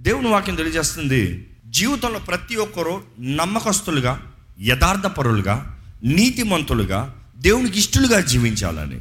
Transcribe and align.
దేవుని 0.00 0.28
వాక్యం 0.28 0.54
తెలియజేస్తుంది 0.54 1.48
జీవితంలో 1.66 2.18
ప్రతి 2.18 2.56
ఒక్కరూ 2.56 3.00
నమ్మకస్తులుగా 3.20 4.32
యథార్థపరులుగా 4.60 5.80
నీతిమంతులుగా 6.04 7.14
దేవునికి 7.36 7.78
ఇష్టలుగా 7.78 8.20
జీవించాలని. 8.20 9.00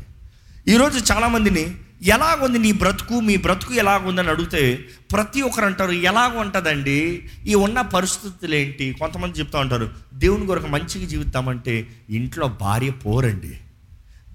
ఈరోజు 0.68 1.13
చాలామందిని 1.13 1.75
ఎలాగుంది 2.02 2.60
నీ 2.60 2.71
బ్రతుకు 2.71 3.20
మీ 3.20 3.38
బ్రతుకు 3.38 3.73
ఎలాగుందని 3.73 4.29
అడిగితే 4.29 4.86
ప్రతి 5.12 5.41
ఒక్కరు 5.41 5.65
అంటారు 5.65 5.91
ఎలాగ 5.91 6.38
ఉంటుందండి 6.38 7.29
ఈ 7.47 7.55
ఉన్న 7.55 7.81
పరిస్థితులు 7.81 8.55
ఏంటి 8.55 8.95
కొంతమంది 8.99 9.39
చెప్తా 9.39 9.59
ఉంటారు 9.59 9.89
దేవుని 10.13 10.47
కొరకు 10.47 10.67
మంచిగా 10.67 11.07
జీవిస్తామంటే 11.07 11.87
ఇంట్లో 12.09 12.47
భార్య 12.47 12.89
పోరండి 12.89 13.57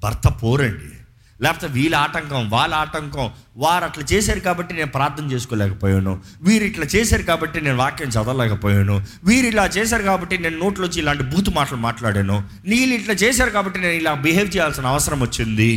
భర్త 0.02 0.28
పోరండి. 0.42 1.01
లేకపోతే 1.44 1.68
వీళ్ళ 1.76 1.94
ఆటంకం 2.04 2.42
వాళ్ళ 2.56 2.72
ఆటంకం. 2.82 3.26
వారు 3.64 3.84
అట్లా 3.88 4.04
చేశారు 4.12 4.40
కాబట్టి 4.48 4.72
నేను 4.78 4.90
ప్రార్థన 4.96 5.24
చేసుకోలేకపోయాను. 5.32 6.12
వీరు 6.46 6.64
ఇట్లా 6.70 6.86
చేశారు 6.94 7.24
కాబట్టి 7.30 7.58
నేను 7.66 7.78
వాక్యం 7.84 8.12
చదవలేకపోయాను. 8.16 8.96
వీరు 9.30 9.48
ఇలా 9.52 9.64
చేశారు 9.76 10.04
కాబట్టి 10.10 10.38
నేను 10.44 10.58
నోట్లోంచి 10.64 11.00
ఇలాంటి 11.02 11.24
బూతు 11.32 11.50
మాటలు 11.58 11.80
మాట్లాడాను. 11.88 12.36
నీళ్ళు 12.72 12.94
ఇట్లా 13.00 13.16
చేశారు 13.24 13.52
కాబట్టి 13.56 13.80
నేను 13.84 13.96
ఇలా 14.02 14.14
బిహేవ్ 14.26 14.50
చేయాల్సిన 14.56 14.86
అవసరం 14.94 15.20
వచ్చింది. 15.26 15.72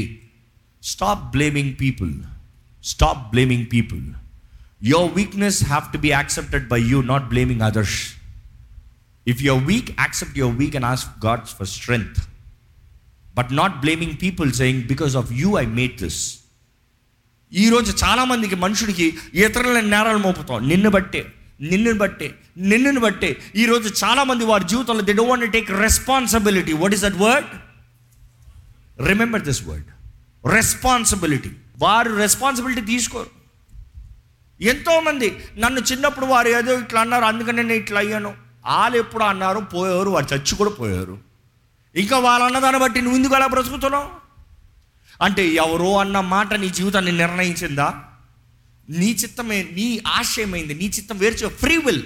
Stop 0.84 1.24
blaming 1.36 1.74
people 1.82 2.14
stop 2.84 3.24
blaming 3.34 3.68
people 3.74 4.04
your 4.92 5.12
weakness 5.18 5.60
have 5.72 5.86
to 5.94 6.00
be 6.06 6.10
accepted 6.20 6.66
by 6.74 6.80
you 6.92 7.00
not 7.12 7.26
blaming 7.34 7.64
others 7.70 7.98
if 9.28 9.42
your 9.48 9.64
weak 9.72 9.90
accept 10.04 10.38
your 10.42 10.56
weak 10.62 10.76
and 10.80 10.88
ask 10.94 11.14
gods 11.26 11.54
for 11.60 11.70
strength 11.78 12.20
but 13.38 13.56
not 13.56 13.80
blaming 13.80 14.14
people 14.22 14.52
saying 14.52 14.84
because 14.84 15.16
of 15.16 15.32
you 15.32 15.58
I 15.58 15.66
made 15.66 16.02
this 16.02 16.40
ఈరోజు 17.54 18.06
చాలామందికి 18.06 18.56
మనుషుడికి 18.56 19.18
ఇతరుల 19.34 19.80
నేరాలు 19.80 20.18
మోపుతాం 20.18 20.68
నిన్ను 20.70 20.90
బట్టే 20.90 21.34
నిన్ను 21.62 21.94
బట్టే 21.94 22.40
నిన్నుని 22.58 23.00
బట్టే. 23.00 23.38
ఈరోజు 23.56 24.06
చాలామంది 24.06 24.46
వారి 24.46 24.64
జీవితంలో 24.64 25.02
they 25.02 25.14
don't 25.14 25.30
want 25.30 25.54
take 25.54 25.72
responsibility 25.72 26.74
what 26.74 26.94
is 26.94 27.02
that 27.02 27.16
word 27.16 27.48
remember 29.08 29.42
this 29.42 29.64
word 29.68 29.86
responsibility 30.54 31.52
వారు 31.78 32.16
రెస్పాన్సిబిలిటీ 32.16 32.82
తీసుకోరు. 32.82 33.30
ఎంతోమంది 34.62 35.38
నన్ను 35.58 35.80
చిన్నప్పుడు 35.80 36.26
వారు 36.26 36.48
ఏదో 36.48 36.80
ఇట్లా 36.80 37.02
అన్నారు 37.02 37.26
అందుకని 37.26 37.58
నేను 37.58 37.74
ఇట్లా 37.74 38.00
అయ్యాను. 38.00 38.34
వాళ్ళు 38.66 38.98
ఎప్పుడు 38.98 39.24
అన్నారు 39.24 39.60
పోయారు 39.60 40.10
వారు 40.10 40.36
చచ్చి 40.36 40.56
కూడా 40.56 40.70
పోయారు 40.72 41.18
ఇంకా 41.96 42.18
వాళ్ళు 42.18 42.46
అన్నదాన్ని 42.46 42.82
బట్టి 42.82 43.02
నువ్వు 43.02 43.18
ఎందుకు 43.18 43.36
అలా 43.36 43.48
బ్రతుకుతున్నావు? 43.48 44.08
అంటే 45.24 45.48
ఎవరో 45.48 45.98
అన్న 45.98 46.20
మాట 46.20 46.54
నీ 46.54 46.70
జీవితాన్ని 46.70 47.12
నిర్ణయించిందా? 47.12 47.94
నీ 48.90 49.06
చిత్తమే 49.06 49.64
నీ 49.64 50.02
ఆశయమైంది 50.08 50.74
నీ 50.74 50.86
చిత్తం 50.86 51.18
వేర్చ 51.18 51.48
free 51.48 51.78
will 51.78 52.04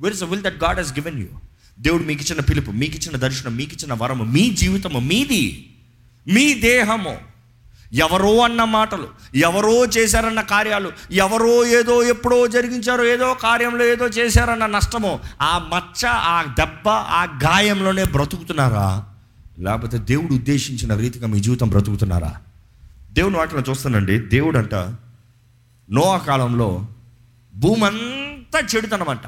where 0.00 0.14
is 0.14 0.22
will 0.22 0.42
that 0.42 0.64
God 0.64 0.78
has 0.78 0.92
given 0.92 1.18
you 1.18 1.26
దేవుడు 1.80 2.04
మీకు 2.04 2.22
ఇచ్చిన 2.22 2.40
పిలుపు 2.40 2.70
మీకు 2.70 2.96
ఇచ్చిన 2.96 3.16
దర్శనం 3.16 3.56
మీకు 3.56 3.74
ఇచ్చిన 3.74 3.92
వరము 3.92 4.24
మీ 4.24 4.50
జీవితము 4.50 5.00
మీది 5.00 5.74
మీ 6.28 6.54
దేహము. 6.54 7.18
ఎవరో 7.92 8.40
అన్న 8.40 8.64
మాటలు 8.64 9.08
ఎవరో 9.34 9.84
చేశారన్న 9.84 10.40
కార్యాలు 10.40 10.92
ఎవరో 11.10 11.66
ఏదో 11.66 12.02
ఎప్పుడో 12.02 12.46
జరిగించారో 12.46 13.04
ఏదో 13.04 13.34
కార్యంలో 13.34 13.84
ఏదో 13.84 14.06
చేశారన్న 14.06 14.66
నష్టము 14.66 15.20
ఆ 15.42 15.58
మచ్చ 15.58 16.06
ఆ 16.06 16.42
దెబ్బ 16.42 16.88
ఆ 16.88 17.40
గాయంలోనే 17.44 18.04
బ్రతుకుతున్నారా? 18.04 19.06
లేకపోతే 19.58 19.98
దేవుడు 19.98 20.34
ఉద్దేశించిన 20.34 20.94
రీతిగా 20.94 21.26
మీ 21.26 21.40
జీవితం 21.40 21.68
బ్రతుకుతున్నారా? 21.68 22.40
దేవుని 23.12 23.36
వాటిలో 23.36 23.62
చూస్తానండి. 23.70 24.18
దేవుడు 24.18 24.58
అంట 24.58 24.74
నోవా 25.90 26.18
కాలంలో 26.18 26.86
భూమి 27.54 27.84
అంతా 27.84 28.58
చెడుతనమంట. 28.76 29.26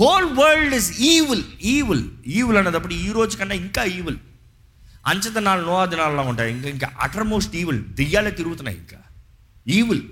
Whole 0.00 0.24
world 0.24 0.74
is 0.74 1.00
evil 1.00 1.42
evil 1.62 2.04
evil 2.26 2.56
అనేటప్పుడు 2.56 2.94
ఈ 2.94 3.12
రోజు 3.12 3.36
కన్నా 3.36 3.54
ఇంకా 3.54 3.84
ఈవుల్ 3.84 4.16
అంచదనాలు 5.06 5.66
నోవా 5.66 5.84
దినాల్లో 5.84 6.22
ఉంటాయి. 6.22 6.54
ఇంకా 6.54 6.68
ఇంకా 6.68 6.88
అటర్ 7.00 7.22
మోస్ట్ 7.22 7.56
ఈవుల్ 7.56 7.84
దెయ్యాలే 7.84 8.30
తిరుగుతున్నాయి 8.30 8.78
ఇంకా. 8.78 8.96
ఈవుల్ 9.68 10.02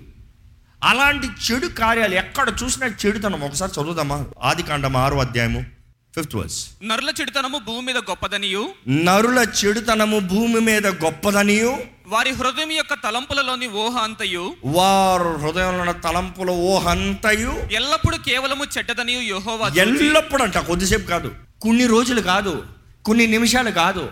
అలాంటి 0.83 1.27
చెడు 1.27 1.67
కార్యాలు 1.67 2.15
ఎక్కడ 2.15 2.53
చూసినా 2.63 2.87
చెడుతనం. 2.87 3.41
ఒకసారి 3.41 3.71
చదువుదామా? 3.81 4.25
ఆది 4.41 4.63
కాండమా 4.63 4.99
ఆరో 4.99 5.17
అధ్యాయము. 5.17 5.82
ఫిఫ్త్ 6.15 6.35
వర్స్ 6.35 6.65
నరుల 6.83 7.13
చెడుతనము 7.21 7.57
భూమి 7.57 7.81
మీద 7.81 7.97
గొప్పదనియు. 7.97 8.69
నరుల 8.87 9.45
చెడుతనము 9.65 10.19
భూమి 10.19 10.59
మీద 10.59 10.87
గొప్పదనియు. 10.87 11.77
వారి 12.07 12.29
హృదయం 12.29 12.71
యొక్క 12.71 12.93
తలంపులలోని 12.93 13.67
ఊహ 13.67 13.97
అంతయు. 13.97 14.53
వారు 14.65 15.29
హృదయంలో 15.29 15.93
తలంపుల 15.93 16.49
ఊహంతయు 16.49 17.53
ఎల్లప్పుడు 17.71 18.17
కేవలము 18.17 18.65
చెడ్డదనియు 18.77 19.19
యెహోవా 19.19 19.71
ఎల్లప్పుడు 19.75 20.43
అంట 20.43 20.57
కొద్దిసేపు 20.57 21.07
కాదు. 21.07 21.35
కొన్ని 21.61 21.85
రోజులు 21.85 22.21
కాదు 22.21 22.63
కొన్ని 23.05 23.27
నిమిషాలు 23.27 23.71
కాదు. 23.71 24.11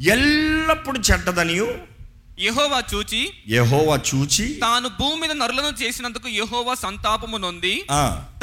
ఎల్లప్పుడు 0.00 0.98
చెడ్డదనియు. 0.98 1.89
యెహోవా 2.40 2.78
చూచి 2.92 3.20
యెహోవా 3.48 3.96
చూచి 4.08 4.44
తాను 4.62 4.88
భూమి 4.98 5.16
మీద 5.22 5.32
నరులను 5.40 5.70
చేసినందుకు 5.80 6.28
యెహోవా 6.36 6.74
సంతాపము 6.74 7.36
నొంది 7.36 7.72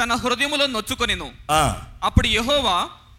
తన 0.00 0.12
హృదయములో 0.14 0.66
నొచ్చుకొనెను. 0.66 1.28
అప్పుడు 2.02 2.28
యెహోవా 2.28 2.76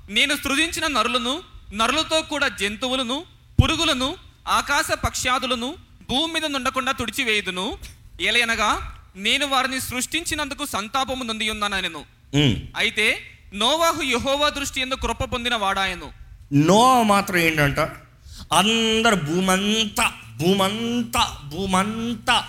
నేను 0.10 0.36
సృజించిన 0.36 0.86
నరులను 0.88 1.34
నరులతో 1.74 2.22
కూడా 2.24 2.48
జంతువులను 2.62 3.18
పురుగులను 3.60 4.10
ఆకాశ 4.50 4.88
పక్ష్యాదులను 5.04 5.70
భూమి 6.10 6.30
మీద 6.34 6.46
నుండకుండా 6.46 6.92
తుడిచివేయుదును. 6.92 7.66
ఎలయనగా 8.22 8.70
నేను 9.18 9.46
వారిని 9.48 9.80
సృష్టించినందుకు 9.82 10.64
సంతాపము 10.66 11.24
నొంది 11.24 11.50
ఉన్నానెను 11.50 12.02
ఉమ్. 12.34 12.56
అయితే 12.76 13.08
నోవాహు 13.54 14.02
యెహోవా 14.14 14.50
దృష్టి 14.50 14.80
ఎందుకు 14.82 15.02
కృప 15.08 15.24
పొందిన 15.24 15.56
వాడాయను. 15.56 16.08
నోవా 16.68 17.04
మాత్రం 17.04 17.38
ఏంటంట? 17.40 17.80
అందరు 18.52 19.16
భూమంతా 19.28 20.06
భూమంతా 20.40 21.24
భూమంతా. 21.54 22.44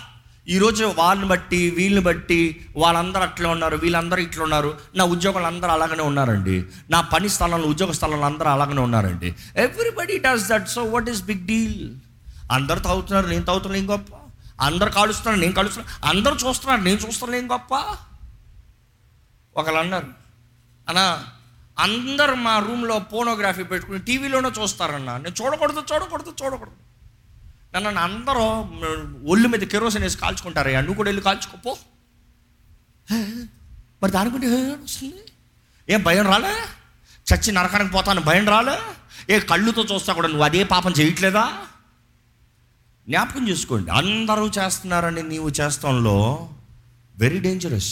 ఈరోజు 0.47 0.85
వాళ్ళని 0.97 1.27
బట్టి 1.27 1.59
వీళ్ళని 1.69 2.03
బట్టి 2.05 2.39
వాళ్ళందరూ 2.75 3.21
అట్లా 3.21 3.49
ఉన్నారు 3.49 3.75
వీళ్ళందరూ 3.77 4.21
ఇట్లా 4.21 4.43
ఉన్నారు. 4.43 4.69
నా 4.95 5.03
ఉద్యోగాలు 5.03 5.45
అందరూ 5.45 5.71
అలాగనే 5.71 6.03
ఉన్నారండి. 6.03 6.55
నా 6.89 7.01
పని 7.01 7.29
స్థలంలో 7.29 7.67
ఉద్యోగ 7.67 7.91
స్థలంలో 7.91 8.25
అందరూ 8.25 8.49
అలాగనే 8.49 8.81
ఉన్నారండి. 8.81 9.29
Everybody 9.55 10.17
does 10.17 10.47
that 10.49 10.69
so 10.75 10.83
what 10.83 11.09
is 11.09 11.23
big 11.23 11.45
deal 11.51 11.83
అందరు 12.57 12.79
తాగుతున్నారు 12.79 13.27
నేను 13.27 13.45
తాగుతున్నాను 13.49 13.83
ఏం 13.83 13.89
గొప్ప? 13.91 14.11
అందరు 14.61 14.89
కాలుస్తున్నారు 14.89 15.41
నేను 15.41 15.53
కాలుస్తున్నాను 15.53 15.91
అందరూ 16.07 16.35
చూస్తున్నారు 16.35 16.81
నేను 16.81 16.99
చూస్తున్నాను 17.05 17.43
ఏం 17.43 17.51
గొప్ప? 17.51 17.73
ఒకళ్ళు 19.57 19.79
అన్నారు 19.79 20.09
అన్నా 20.89 21.05
అందరు 21.79 22.33
మా 22.35 22.59
రూమ్లో 22.59 22.99
పోనోగ్రఫీ 22.99 23.63
పెట్టుకుని 23.63 23.99
టీవీలోనే 23.99 24.49
చూస్తారన్నా. 24.61 25.13
నేను 25.17 25.35
చూడకూడదు 25.41 25.83
చూడకూడదు 25.91 26.33
చూడకూడదు. 26.41 26.80
నన్ను 27.73 28.01
అందరూ 28.01 28.45
ఒళ్ళు 29.25 29.47
మీద 29.47 29.63
కెరోసిన్ 29.73 30.03
వేసి 30.03 30.17
కాల్చుకుంటారయ్యా 30.17 30.79
నువ్వు 30.81 30.95
కూడా 30.95 31.09
వెళ్ళి 31.09 31.23
కాల్చుకోపో 31.23 31.71
మరి 33.07 33.47
మరి 34.01 34.11
దానికంటే 34.11 34.47
వస్తుంది 34.83 35.21
ఏ 35.87 35.97
భయం 35.97 36.25
రాలే? 36.27 36.53
చచ్చి 37.27 37.51
నరకానికి 37.51 37.91
పోతాను 37.93 38.21
భయం 38.21 38.45
రాలే? 38.45 38.75
ఏ 39.29 39.39
కళ్ళుతో 39.49 39.81
చూస్తా 39.83 40.11
కూడా 40.13 40.27
నువ్వు 40.27 40.45
అదే 40.45 40.63
పాపం 40.63 40.93
చేయట్లేదా? 40.99 41.43
జ్ఞాపకం 43.07 43.43
చేసుకోండి 43.49 43.89
అందరూ 43.91 44.45
చేస్తున్నారని 44.57 45.23
నీవు 45.23 45.49
చేస్తంలో 45.59 46.15
వెరీ 47.15 47.39
డేంజరస్ 47.39 47.91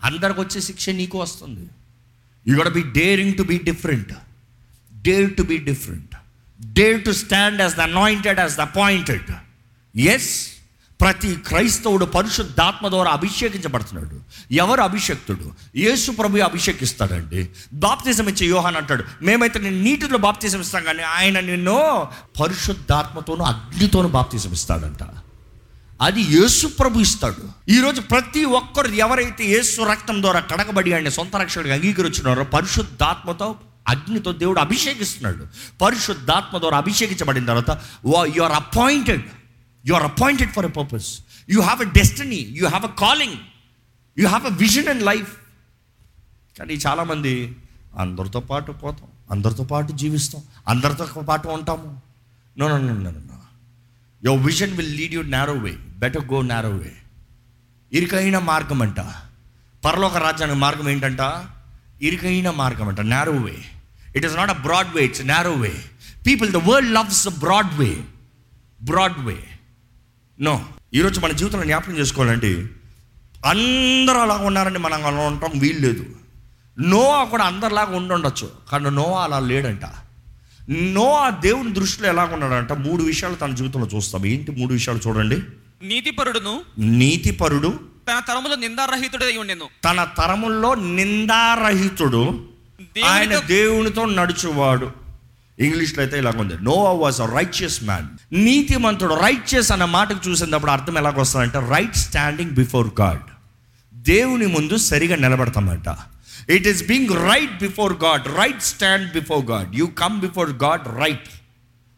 అందరికి 0.00 0.40
వచ్చే 0.40 0.60
శిక్ష 0.60 0.90
నీకు 0.90 1.16
వస్తుంది. 1.18 1.64
You 2.46 2.54
gotta 2.60 2.68
be 2.74 2.82
daring 2.98 3.34
to 3.38 3.42
be 3.42 3.58
different 3.64 4.12
dare 4.92 5.30
to 5.36 5.42
be 5.42 5.58
different 5.70 6.13
dare 6.72 7.04
to 7.04 7.10
stand 7.10 7.60
as 7.60 7.74
the 7.74 7.80
anointed 7.80 8.40
as 8.40 8.56
the 8.56 8.60
appointed 8.60 9.32
yes 9.98 10.46
ప్రతి 11.00 11.36
క్రైస్తవుడు 11.36 12.04
పరిశుద్ధాత్మ 12.04 12.88
ద్వారా 12.88 13.10
అభిషేకించబడుతున్నాడు. 13.10 14.20
ఎవరు 14.52 14.80
అభిషక్తుడు? 14.80 15.52
యేసు 15.76 16.10
ప్రభు 16.10 16.38
అభిషేకిస్తాడండి. 16.38 17.48
బాప్తిజం 17.72 18.28
ఇచ్చే 18.28 18.46
యోహాన్ 18.46 18.76
అంటాడు 18.76 19.04
మేమైతే 19.22 19.58
నేను 19.58 19.82
నీటిలో 19.82 20.18
బాప్తిజం 20.18 20.60
ఇస్తాం 20.60 20.84
కానీ 20.84 21.02
ఆయన 21.02 21.40
నిన్ను 21.40 22.08
పరిశుద్ధాత్మతోనూ 22.40 23.44
అగ్నితోనూ 23.44 24.08
బాప్తిజం 24.08 24.52
ఇస్తాడంట. 24.52 25.02
అది 26.02 26.20
యేసు 26.20 26.66
ప్రభు 26.66 27.00
ఇస్తాడు. 27.00 27.70
ఈరోజు 27.70 28.00
ప్రతి 28.00 28.44
ఒక్కరు 28.44 28.88
ఎవరైతే 28.88 29.44
యేసు 29.44 29.82
రక్తం 29.82 30.22
ద్వారా 30.22 30.40
కడగబడి 30.40 30.92
ఆయన 30.92 31.08
సొంత 31.08 31.36
రక్షకుడిగా 31.36 31.74
అంగీకరించున్నారో 31.74 32.44
పరిశుద్ధాత్మతో 32.44 33.54
అగ్నితో 33.88 34.32
దేవుడు 34.32 34.60
అభిషేకిస్తున్నాడు. 34.60 35.46
పరిశుద్ధాత్మ 35.80 36.58
ద్వారా 36.58 36.76
అభిషేకించబడిన 36.78 37.44
తర్వాత 37.46 37.70
you 38.36 38.42
are 38.42 38.52
appointed 38.52 39.24
you 39.86 39.94
are 39.94 40.02
appointed 40.02 40.52
for 40.52 40.64
a 40.64 40.68
purpose 40.68 41.20
you 41.50 41.60
have 41.60 41.82
a 41.82 41.84
destiny 41.84 42.36
you 42.36 42.66
have 42.66 42.84
a 42.84 42.94
calling 42.98 43.36
you 44.18 44.28
have 44.28 44.46
a 44.46 44.50
vision 44.50 44.88
and 44.88 45.02
life 45.02 45.32
కానీ 46.58 46.74
చాలామంది 46.74 47.56
అందరితో 47.98 48.40
పాటు 48.40 48.72
పోతాం 48.72 49.08
అందరితో 49.30 49.64
పాటు 49.64 49.92
జీవిస్తాం 49.92 50.42
అందరితో 50.68 51.04
పాటు 51.04 51.48
ఉంటాము. 51.48 52.02
No 52.58 52.68
no 52.68 52.78
no 52.78 52.94
no 52.94 53.10
no 53.10 53.40
your 54.24 54.42
vision 54.46 54.76
will 54.76 54.96
lead 54.96 55.14
you 55.14 55.22
narrow 55.22 55.52
way 55.52 55.72
better 55.72 56.24
go 56.24 56.42
narrow 56.42 56.70
way 56.70 56.92
ఇరుకైన 57.92 58.38
మార్గం 58.38 58.82
అంట 58.82 59.00
పరలోక 59.84 60.16
రాజ్యానికి 60.16 60.58
మార్గం 60.58 60.88
ఏంటంట? 60.88 61.20
ఇరుకైన 62.00 62.50
మార్గం 62.50 62.88
అంట 62.88 63.00
narrow 63.00 63.32
way 63.32 63.56
it 64.16 64.26
is 64.26 64.36
not 64.36 64.50
a 64.50 64.52
broad 64.52 64.96
way 64.96 65.04
it's 65.04 65.26
narrow 65.26 65.52
way 65.52 65.72
people 66.26 66.52
the 66.52 66.56
world 66.56 66.94
loves 66.94 67.28
broad 67.28 67.74
way 67.80 67.96
broad 68.82 69.18
way 69.18 69.44
no 70.40 70.60
ఈరోజు 70.94 71.20
మన 71.20 71.32
జీవితంలో 71.32 71.64
జ్ఞాపకం 71.64 71.96
చేసుకోవాలంటే 71.96 72.70
అందరూ 73.46 74.18
అలా 74.18 74.34
ఉన్నారని 74.34 74.78
మనం 74.78 75.06
అలా 75.06 75.20
ఉంటాం 75.26 75.50
వీలు 75.54 75.78
లేదు. 75.78 76.04
నోవా 76.80 77.24
కూడా 77.24 77.44
అందరిలాగా 77.44 77.96
ఉండుండొచ్చు 77.96 78.52
కానీ 78.72 78.90
నోవా 78.90 79.24
అలా 79.24 79.38
లేడంట. 79.38 79.84
నోవా 80.70 81.30
దేవుని 81.30 81.72
దృష్టిలో 81.72 82.08
ఎలా 82.08 82.24
ఉన్నాడంట 82.24 82.72
మూడు 82.72 83.02
విషయాలు 83.02 83.34
తన 83.34 83.54
జీవితంలో 83.54 83.88
చూస్తాం. 83.94 84.26
ఏంటి 84.26 84.50
మూడు 84.52 84.72
విషయాలు 84.72 85.00
చూడండి? 85.08 85.42
నీతిపరుడును 85.82 86.64
నీతిపరుడు 86.78 87.93
తన 88.08 88.18
తరములో 88.28 88.56
నిందారహితుడై 88.56 89.36
ఉండెను. 89.36 89.66
తన 89.84 90.04
తరముల్లో 90.18 90.74
నిందారహితుడు 90.74 92.48
ఆయన 93.04 93.38
దేవునితో 93.38 94.04
నడుచువాడు. 94.04 94.92
ఇంగ్లీష్లో 95.58 96.00
అయితే 96.02 96.18
ఇలాగ 96.18 96.40
ఉంది. 96.40 96.54
Noah 96.62 96.72
was 96.72 97.20
a 97.20 97.26
righteous 97.26 97.84
man 97.84 98.08
నీతిమంతుడు 98.32 99.14
రైచియస్ 99.14 99.72
అన్న 99.72 99.84
మాటకు 99.84 100.20
చూసినప్పుడు 100.28 100.70
అర్థం 100.70 100.98
ఎలాగొస్తుందంటే 100.98 101.58
రైట్ 101.58 101.96
స్టాండింగ్ 101.96 102.50
బిఫోర్ 102.50 102.90
గాడ్ 103.00 103.24
దేవుని 103.94 104.46
ముందు 104.46 104.76
సరిగా 104.76 105.16
నిలబడతామంట. 105.16 105.88
It 106.50 106.66
is 106.66 106.82
being 106.86 107.14
right 107.30 107.56
before 107.62 107.92
God 108.04 108.26
right 108.38 108.62
stand 108.62 109.12
before 109.12 109.44
God 109.46 109.76
you 109.76 109.86
come 109.86 110.20
before 110.20 110.50
God 110.50 110.86
right 111.00 111.28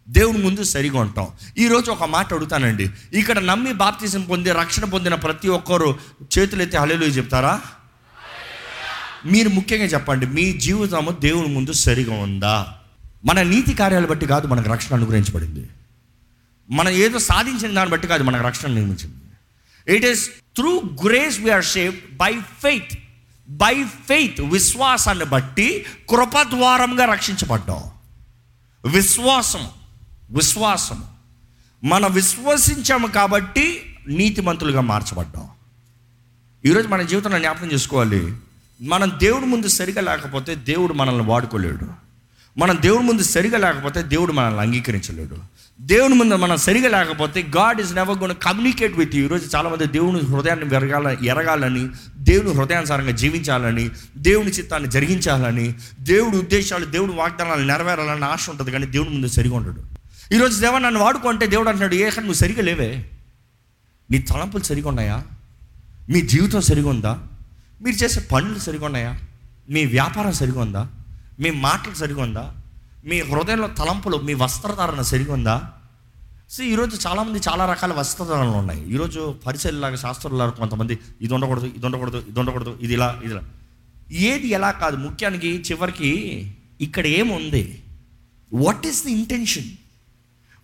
దేవుని 0.08 0.38
ముందు 0.38 0.62
సరిగా 0.62 1.00
ఉంటాం. 1.00 1.28
ఈరోజు 1.58 1.90
ఒక 1.90 2.04
మాట 2.04 2.34
అడుగుతానండి. 2.34 2.90
ఇక్కడ 3.12 3.38
నమ్మి 3.38 3.72
బాప్తిజం 3.72 4.22
పొంది 4.22 4.52
రక్షణ 4.52 4.84
పొందిన 4.84 5.14
ప్రతి 5.14 5.48
ఒక్కరు 5.48 5.98
చేతులైతే 6.38 6.78
హలేలు 6.78 7.04
చెప్తారా? 7.04 7.60
మీరు 9.26 9.48
ముఖ్యంగా 9.48 9.84
చెప్పండి 9.84 10.26
మీ 10.26 10.52
జీవితము 10.52 11.10
దేవుని 11.10 11.54
ముందు 11.54 11.72
సరిగా 11.72 12.14
ఉందా? 12.14 12.74
మన 13.24 13.42
నీతి 13.42 13.74
కార్యాలు 13.74 14.06
బట్టి 14.06 14.26
కాదు 14.26 14.46
మనకు 14.46 14.72
రక్షణ 14.72 14.96
అనుగ్రహించబడింది. 14.96 15.68
మనం 16.70 16.88
ఏదో 16.88 17.18
సాధించిన 17.18 17.74
దాన్ని 17.74 17.92
బట్టి 17.92 18.08
కాదు 18.08 18.22
మనకు 18.22 18.44
రక్షణ 18.44 18.68
నిర్మించింది. 18.68 19.16
It 19.96 20.04
is 20.04 20.30
through 20.56 20.82
grace 21.06 21.40
we are 21.40 21.64
shape 21.64 22.16
by 22.16 22.32
faith 22.34 22.98
by 23.48 23.84
faith 23.84 24.40
విశ్వాసాన్ని 24.40 25.24
బట్టి 25.24 25.86
కృపద్వారంగా 26.10 27.04
రక్షించబడ్డాం. 27.04 27.82
విశ్వాసం 28.90 29.68
విశ్వాసం 30.30 31.04
మనం 31.84 32.12
విశ్వసించాము 32.12 33.06
కాబట్టి 33.06 33.96
నీతిమంతులుగా 34.08 34.80
మార్చబడ్డాం. 34.80 35.48
ఈరోజు 36.64 36.88
మన 36.88 37.02
జీవితంలో 37.02 37.38
జ్ఞాపకం 37.38 37.72
చేసుకోవాలి. 37.72 38.34
మనం 38.82 39.12
దేవుడి 39.22 39.46
ముందు 39.46 39.68
సరిగా 39.68 40.00
లేకపోతే 40.00 40.54
దేవుడు 40.54 40.92
మనల్ని 40.92 41.24
వాడుకోలేడు. 41.24 42.06
మనం 42.58 42.78
దేవుడి 42.80 43.04
ముందు 43.04 43.22
సరిగా 43.22 43.58
లేకపోతే 43.58 44.02
దేవుడు 44.02 44.32
మనల్ని 44.32 44.60
అంగీకరించలేడు. 44.60 45.36
దేవుని 45.80 46.14
ముందు 46.14 46.34
మనం 46.34 46.56
సరిగా 46.56 46.88
లేకపోతే 46.88 47.42
God 47.42 47.80
is 47.80 47.94
never 47.94 48.18
gone 48.18 48.34
communicate 48.34 48.98
with 48.98 49.16
you. 49.16 49.24
ఈరోజు 49.24 49.56
చాలామంది 49.56 49.86
దేవుని 49.86 50.20
హృదయాన్ని 50.20 50.74
ఎరగాల 50.74 51.16
ఎరగాలని 51.24 51.88
దేవుని 52.16 52.54
హృదయానుసారంగా 52.54 53.10
జీవించాలని 53.10 53.90
దేవుని 54.16 54.50
చిత్తాన్ని 54.50 54.90
జరిగించాలని 54.90 55.74
దేవుడి 56.00 56.36
ఉద్దేశాలు 56.36 56.84
దేవుడి 56.84 57.12
వాగ్దానాలు 57.12 57.66
నెరవేరాలని 57.66 58.24
ఆశ 58.24 58.50
ఉంటుంది 58.50 58.70
కానీ 58.70 58.86
దేవుడి 58.86 59.10
ముందు 59.10 59.28
సరిగా 59.28 59.56
ఉండడు. 59.56 59.95
ఈరోజు 60.32 60.60
దేవ 60.60 60.78
నన్ను 60.78 61.00
వాడుకుంటే 61.00 61.46
దేవుడు 61.46 61.68
అంటున్నాడు 61.68 61.94
ఏ 61.94 62.10
నువ్వు 62.10 62.32
సరిగా 62.32 62.62
లేవే. 62.62 63.10
నీ 64.10 64.18
తలంపులు 64.18 64.62
సరిగా 64.62 64.88
ఉన్నాయా? 64.88 65.24
మీ 66.10 66.20
జీవితం 66.20 66.60
సరిగా 66.60 66.88
ఉందా? 66.88 67.18
మీరు 67.82 67.96
చేసే 67.96 68.20
పనులు 68.20 68.58
సరిగా 68.58 68.86
ఉన్నాయా? 68.86 69.20
మీ 69.70 69.86
వ్యాపారం 69.86 70.32
సరిగా 70.32 70.60
ఉందా? 70.60 70.88
మీ 71.40 71.50
మాటలు 71.50 71.94
సరిగా 71.94 72.22
ఉందా? 72.22 72.54
మీ 73.04 73.20
హృదయంలో 73.20 73.68
తలంపులు 73.68 74.16
మీ 74.16 74.34
వస్త్రధారణ 74.34 75.00
సరిగా 75.00 75.32
ఉందా? 75.32 75.72
సో 76.50 76.64
ఈరోజు 76.64 77.08
చాలామంది 77.08 77.38
చాలా 77.38 77.70
రకాల 77.70 77.92
వస్త్రధారణలు 77.92 78.56
ఉన్నాయి. 78.56 78.92
ఈరోజు 78.92 79.36
పరిశీలలాగా 79.46 79.96
శాస్త్రులాగా 79.96 80.50
కొంతమంది 80.50 80.98
ఇది 81.22 81.34
ఉండకూడదు 81.34 81.66
ఇది 81.66 81.86
ఉండకూడదు 81.86 82.24
ఇది 82.28 82.40
ఉండకూడదు 82.40 82.78
ఇది 82.82 82.92
ఇలా 82.92 83.20
ఇది 83.24 83.34
ఇలా. 83.34 83.42
ఏది 84.12 84.48
ఎలా 84.48 84.70
కాదు 84.70 84.96
ముఖ్యానికి 84.96 85.48
చివరికి 85.48 86.10
ఇక్కడ 86.80 87.06
ఏముంది? 87.06 87.82
What 88.54 88.86
is 88.86 89.04
the 89.04 89.12
intention 89.12 89.64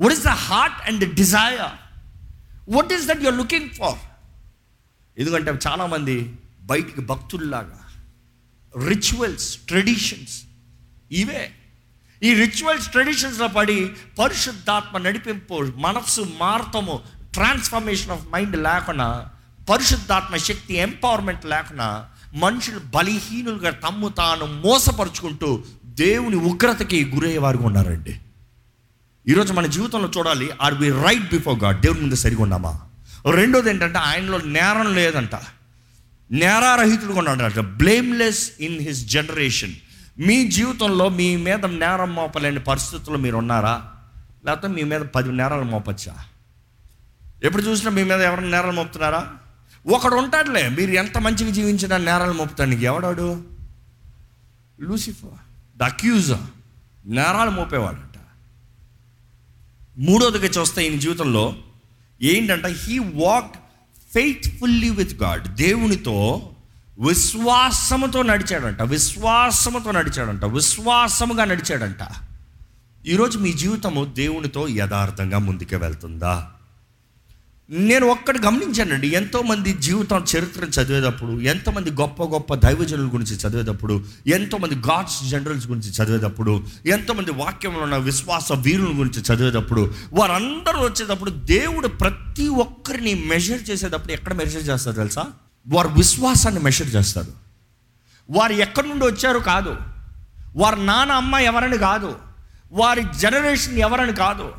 what 0.02 0.12
is 0.12 0.24
the 0.24 0.28
heart 0.28 0.88
and 0.88 1.14
desire 1.14 1.60
what 2.68 2.92
is 2.92 3.06
that 3.06 3.22
you're 3.22 3.34
looking 3.34 3.70
for 3.70 3.98
ఎందుకంటే 5.18 5.68
చాలామంది 5.68 6.36
బయటికి 6.62 7.00
భక్తుల్లాగా 7.00 7.78
రిచువల్స్ 8.88 9.56
ట్రెడిషన్స్ 9.56 10.42
ఇవే. 11.12 11.50
ఈ 12.22 12.34
రిచువల్స్ 12.34 12.88
ట్రెడిషన్స్లో 12.88 13.48
పడి 13.48 13.90
పరిశుద్ధాత్మ 14.18 14.98
నడిపింపు 14.98 15.72
మనస్సు 15.76 16.20
మార్తము 16.40 17.00
ట్రాన్స్ఫర్మేషన్ 17.34 18.10
ఆఫ్ 18.10 18.26
మైండ్ 18.32 18.56
లేకుండా 18.56 19.30
పరిశుద్ధాత్మ 19.70 20.36
శక్తి 20.36 20.74
ఎంపవర్మెంట్ 20.74 21.46
లేకుండా 21.46 22.10
మనుషులు 22.34 22.80
బలహీనులుగా 22.94 23.70
తమ్ము 23.70 24.08
తాను 24.08 24.46
మోసపరుచుకుంటూ 24.46 25.64
దేవుని 25.84 26.36
ఉగ్రతకి 26.36 27.04
గురయ్యేవారుగా 27.14 27.66
ఉన్నారండి. 27.66 28.20
ఈరోజు 29.28 29.52
మన 29.52 29.66
జీవితంలో 29.66 30.10
చూడాలి 30.18 30.50
are 30.62 30.74
we 30.74 30.90
right 30.90 31.32
before 31.32 31.58
God 31.58 31.80
దేవుని 31.80 32.00
ముందు 32.00 32.14
సరిగా 32.14 32.42
ఉన్నామా? 32.42 32.80
రెండోది 33.30 33.70
ఏంటంటే 33.70 33.98
ఆయనలో 33.98 34.38
నేరం 34.38 34.94
లేదంట. 34.94 35.30
నేరారహితుడుగా 36.30 37.18
ఉన్నాడంట. 37.18 37.58
బ్లేమ్లెస్ 37.58 38.52
ఇన్ 38.60 38.80
హిస్ 38.80 39.06
జనరేషన్ 39.06 39.72
మీ 40.18 40.48
జీవితంలో 40.48 41.08
మీ 41.08 41.36
మీద 41.36 41.66
నేరం 41.66 42.14
మోపలేని 42.14 42.60
పరిస్థితుల్లో 42.60 43.16
మీరు 43.16 43.36
ఉన్నారా? 43.36 43.82
లేకపోతే 44.46 44.74
మీ 44.74 44.82
మీద 44.82 45.00
పది 45.00 45.32
నేరాలు 45.32 45.62
మోపచ్చా? 45.62 46.16
ఎప్పుడు 47.44 47.62
చూసినా 47.62 47.90
మీ 47.90 48.02
మీద 48.02 48.20
ఎవరైనా 48.20 48.48
నేరాలు 48.48 48.72
మోపుతున్నారా? 48.72 49.28
ఒకడు 49.86 50.14
ఉంటాడులే 50.14 50.68
మీరు 50.68 50.90
ఎంత 50.90 51.18
మంచిగా 51.18 51.50
జీవించినా 51.50 51.96
నేరాలు 51.96 52.32
మోపుతానికి 52.32 52.84
ఎవడాడు? 52.84 53.42
లూసిఫర్ 54.80 55.78
ద 55.78 55.82
అక్యూజర్ 55.82 56.40
నేరాలు 57.06 57.50
మోపేవాడు. 57.50 58.11
మూడోదిగా 59.98 60.44
చూస్తే 60.44 60.86
ఈయన 60.86 60.98
జీవితంలో 60.98 61.56
ఏంటంటే 62.22 62.68
he 62.68 62.98
walk 62.98 63.56
faithfully 64.14 64.90
with 64.90 65.22
God 65.22 65.48
దేవునితో 65.48 66.50
విశ్వాసముతో 67.00 68.22
నడిచాడంట 68.22 68.82
విశ్వాసముతో 68.82 69.90
నడిచాడంట 69.90 70.44
విశ్వాసముగా 70.44 71.44
నడిచాడంట. 71.44 72.06
ఈరోజు 73.06 73.38
మీ 73.38 73.52
జీవితము 73.52 74.04
దేవునితో 74.04 74.68
యథార్థంగా 74.68 75.38
ముందుకు 75.38 75.76
వెళ్తుందా? 75.76 76.50
నేను 77.70 78.06
ఒక్కటి 78.06 78.38
గమనించానండి 78.38 79.08
ఎంతోమంది 79.08 79.72
జీవితం 79.72 80.24
చరిత్రను 80.36 80.68
చదివేటప్పుడు 80.68 81.40
ఎంతోమంది 81.40 81.90
గొప్ప 81.90 82.22
గొప్ప 82.22 82.54
దైవజనుల 82.54 83.06
గురించి 83.06 83.36
చదివేటప్పుడు 83.36 84.04
ఎంతోమంది 84.26 84.74
గాడ్స్ 84.74 85.24
జనరల్స్ 85.24 85.66
గురించి 85.66 85.90
చదివేటప్పుడు 85.90 86.64
ఎంతోమంది 86.86 87.30
వాక్యంలో 87.30 87.80
ఉన్న 87.80 87.96
విశ్వాస 87.96 88.52
వీరుల 88.52 88.98
గురించి 88.98 89.34
చదివేటప్పుడు 89.34 89.94
వారందరూ 90.12 90.78
వచ్చేటప్పుడు 90.78 91.30
దేవుడు 91.30 91.88
ప్రతి 91.88 92.48
ఒక్కరిని 92.48 93.14
మెజర్ 93.14 93.70
చేసేటప్పుడు 93.70 94.12
ఎక్కడ 94.12 94.32
మెజర్ 94.32 94.68
చేస్తారు 94.68 94.96
తెలుసా? 94.96 95.24
వారు 95.68 95.88
విశ్వాసాన్ని 95.88 96.60
మెషర్ 96.62 96.94
చేస్తారు. 96.94 97.32
వారు 98.30 98.52
ఎక్కడి 98.52 98.88
నుండి 98.88 99.06
వచ్చారు 99.06 99.38
కాదు. 99.38 99.76
వారి 100.56 100.86
నాన్న 100.86 101.12
అమ్మ 101.12 101.36
ఎవరని 101.36 101.78
కాదు. 101.78 102.14
వారి 102.72 103.02
జనరేషన్ 103.18 103.78
ఎవరని 103.78 104.12
కాదు. 104.12 104.52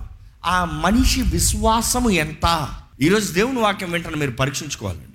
ఆ 0.46 0.66
మనిషి 0.66 1.22
విశ్వాసము 1.22 2.10
ఎంత? 2.10 2.68
ఈరోజు 3.02 3.34
దేవుని 3.34 3.60
వాక్యం 3.60 3.92
వెంటనే 3.92 4.16
మీరు 4.16 4.32
పరీక్షించుకోవాలండి. 4.32 5.08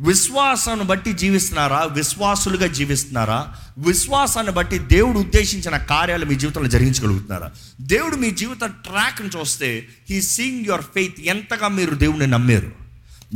విశ్వాసాన్ని 0.00 0.84
బట్టి 0.84 1.12
జీవిస్తున్నారా? 1.12 1.84
విశ్వాసులుగా 1.84 2.66
జీవిస్తున్నారా? 2.66 3.54
విశ్వాసాన్ని 3.78 4.52
బట్టి 4.52 4.78
దేవుడు 4.78 5.18
ఉద్దేశించిన 5.18 5.76
కార్యాలు 5.76 6.26
మీ 6.26 6.34
జీవితంలో 6.34 6.68
జరిగించగలుగుతున్నారా? 6.68 7.50
దేవుడు 7.80 8.16
మీ 8.16 8.30
జీవిత 8.30 8.64
ట్రాక్ని 8.64 9.28
చూస్తే 9.28 9.88
హీ 10.10 10.22
సీయింగ్ 10.22 10.66
యువర్ 10.66 10.82
ఫెయిత్ 10.82 11.20
ఎంతగా 11.20 11.68
మీరు 11.68 11.94
దేవుని 11.94 12.26
నమ్మారు? 12.26 12.72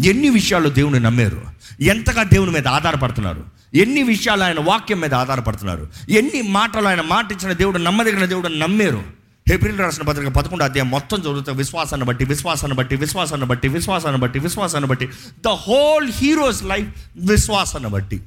ఎన్ని 0.05 0.31
విషయాలు 0.31 0.69
దేవుని 0.69 1.01
నమ్మారు? 1.01 1.43
ఎంతగా 1.81 2.23
దేవుని 2.23 2.51
మీద 2.51 2.69
ఆధారపడుతున్నారు? 2.69 3.45
ఎన్ని 3.75 4.03
విషయాలు 4.03 4.43
ఆయన 4.43 4.61
వాక్యం 4.61 5.01
మీద 5.01 5.15
ఆధారపడుతున్నారు? 5.15 5.89
ఎన్ని 6.09 6.43
మాటలు 6.43 6.89
ఆయన 6.89 7.01
మాట 7.01 7.33
ఇచ్చిన 7.33 7.53
దేవుడు 7.53 7.79
నమ్మదగిన 7.79 8.25
దేవుడు 8.25 8.49
నమ్మారు? 8.49 9.18
ఏప్రిల్ 9.53 9.79
రాసిన 9.79 10.03
పత్రిక 10.03 10.29
పదకొండు 10.29 10.65
అధ్యాయం 10.65 10.91
మొత్తం 10.91 11.19
చదువుతా 11.19 11.53
విశ్వాసాన్ని 11.53 12.07
బట్టి 12.07 12.25
విశ్వాసాన్ని 12.25 12.77
బట్టి 12.77 12.97
విశ్వాసాన్ని 12.97 13.47
బట్టి 13.47 13.69
విశ్వాసాన్ని 13.69 14.21
బట్టి 14.21 14.39
విశ్వాసాన్ని 14.39 14.91
బట్టి. 14.91 15.07
ద 15.45 15.49
హోల్ 15.49 16.13
హీరోస్ 16.13 16.65
లైఫ్ 16.65 16.89
విశ్వాసాన్ని 17.17 17.91
బట్టి. 17.91 18.21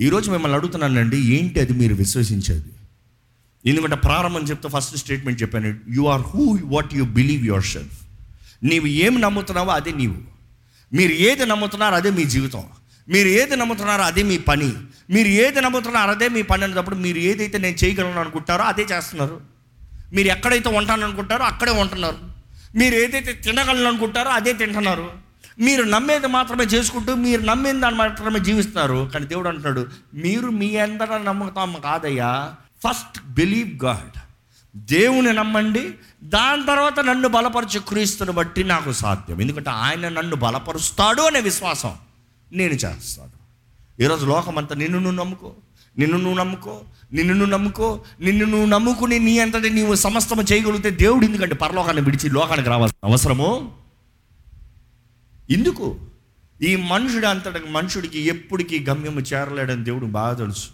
ఈరోజు 0.00 0.30
మిమ్మల్ని 0.30 0.58
అడుగుతున్నానండి 0.58 1.16
ఏంటి 1.36 1.60
అది 1.60 1.72
మీరు 1.72 1.94
విశ్వసించేది? 1.94 2.70
ఎందుకంటే 3.66 3.96
ప్రారంభం 3.96 4.42
చెప్తే 4.42 4.68
ఫస్ట్ 4.68 4.96
స్టేట్మెంట్ 4.96 5.42
చెప్పాను 5.42 5.74
you 5.90 6.06
are 6.06 6.20
who 6.20 6.58
what 6.64 6.94
you 6.94 7.04
believe 7.04 7.46
yourself 7.64 7.98
నీవు 8.62 8.86
ఏమి 8.86 9.20
నమ్ముతున్నావో 9.20 9.72
అదే 9.72 9.92
నీవు. 9.92 10.18
మీరు 10.92 11.12
ఏది 11.12 11.46
నమ్ముతున్నారో 11.46 11.96
అదే 11.96 12.10
మీ 12.10 12.24
జీవితం. 12.24 12.62
మీరు 13.08 13.28
ఏది 13.28 13.56
నమ్ముతున్నారో 13.56 14.02
అదే 14.02 14.22
మీ 14.22 14.38
పని. 14.38 14.72
మీరు 15.10 15.28
ఏది 15.28 15.60
నమ్ముతున్నారో 15.60 16.10
అదే 16.10 16.28
మీ 16.28 16.42
పని 16.42 16.64
అనేటప్పుడు 16.64 16.94
మీరు 16.94 17.18
ఏదైతే 17.18 17.58
నేను 17.58 17.84
చేయగలను 17.84 18.20
అనుకుంటారో 18.20 18.64
అదే 18.64 18.86
చేస్తున్నారు. 18.92 19.53
మీరు 20.14 20.28
ఎక్కడైతే 20.28 20.68
ఉంటాననుకుంటారో 20.68 21.44
అక్కడే 21.44 21.70
ఉంటున్నారు. 21.70 22.18
మీరు 22.74 22.94
ఏదైతే 22.94 23.32
తినగలను 23.32 23.88
అనుకుంటారో 23.88 24.30
అదే 24.30 24.52
తింటున్నారు. 24.52 25.10
మీరు 25.58 25.82
నమ్మేది 25.82 26.26
మాత్రమే 26.26 26.64
చేసుకుంటూ 26.64 27.14
మీరు 27.14 27.42
నమ్మేది 27.42 27.80
దాన్ని 27.80 27.98
మాత్రమే 27.98 28.38
జీవిస్తున్నారు. 28.38 29.10
కానీ 29.14 29.26
దేవుడు 29.26 29.48
అంటున్నాడు 29.48 29.86
మీరు 30.14 30.46
మీ 30.46 30.76
అందరూ 30.76 31.18
నమ్ముతాము 31.18 31.78
కాదయ్యా. 31.78 32.54
ఫస్ట్ 32.88 33.26
బిలీవ్ 33.26 33.84
గాడ్ 33.84 34.18
దేవుని 34.76 35.32
నమ్మండి. 35.32 35.94
దాని 36.24 36.66
తర్వాత 36.66 37.00
నన్ను 37.00 37.28
బలపరచు 37.28 37.78
క్రీస్తుని 37.78 38.32
బట్టి 38.32 38.64
నాకు 38.64 38.92
సాధ్యం. 38.92 39.40
ఎందుకంటే 39.40 39.70
ఆయన 39.70 40.08
నన్ను 40.08 40.36
బలపరుస్తాడు 40.36 41.22
అనే 41.22 41.40
విశ్వాసం 41.40 41.94
నేను 42.52 42.72
చేస్తాను. 42.72 43.44
ఈరోజు 44.02 44.26
లోకమంతా 44.26 44.74
నిన్ను 44.74 44.98
నువ్వు 44.98 45.20
నమ్ముకో 45.20 45.52
నిన్ను 45.98 46.18
నువ్వు 46.18 46.38
నమ్ముకో 46.38 46.80
నిన్ను 47.14 47.34
నువ్వు 47.34 47.50
నమ్ముకో 47.50 48.04
నిన్ను 48.20 48.44
నువ్వు 48.44 48.66
నమ్ముకుని 48.66 49.18
నీ 49.18 49.38
అంతటి 49.38 49.70
నీవు 49.70 49.94
సమస్తము 49.94 50.42
చేయగలిగితే 50.42 50.90
దేవుడు 50.90 51.24
ఎందుకంటే 51.24 51.54
పరలోకాన్ని 51.54 52.02
విడిచి 52.02 52.30
లోకానికి 52.30 52.68
రావాల్సిన 52.68 53.08
అవసరము? 53.08 53.72
ఎందుకు? 55.50 55.96
ఈ 56.62 56.76
మనుషుడు 56.76 57.26
అంతటి 57.26 57.70
మనుషుడికి 57.70 58.20
ఎప్పటికీ 58.20 58.78
గమ్యము 58.78 59.20
చేరలేడని 59.20 59.84
దేవుడు 59.84 60.06
బాగా 60.06 60.34
తెలుసు. 60.34 60.68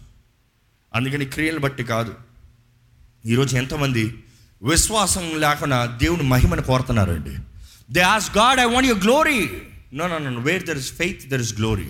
అందుకని 0.95 1.25
క్రియలు 1.25 1.59
బట్టి 1.59 1.85
కాదు. 1.85 2.15
ఈరోజు 3.27 3.57
ఎంతమంది 3.57 4.25
విశ్వాసం 4.63 5.31
లేకుండా 5.37 5.87
దేవుని 5.87 6.23
మహిమను 6.23 6.63
కోరుతున్నారండి. 6.63 7.37
They 7.91 8.01
ask 8.01 8.37
God 8.39 8.61
I 8.61 8.65
want 8.65 8.89
your 8.89 9.05
glory 9.05 9.51
no 9.93 10.09
no 10.09 10.19
no 10.19 10.41
where 10.41 10.65
there 10.65 10.79
is 10.79 10.93
faith 10.93 11.29
there 11.29 11.41
is 11.41 11.59
glory 11.59 11.89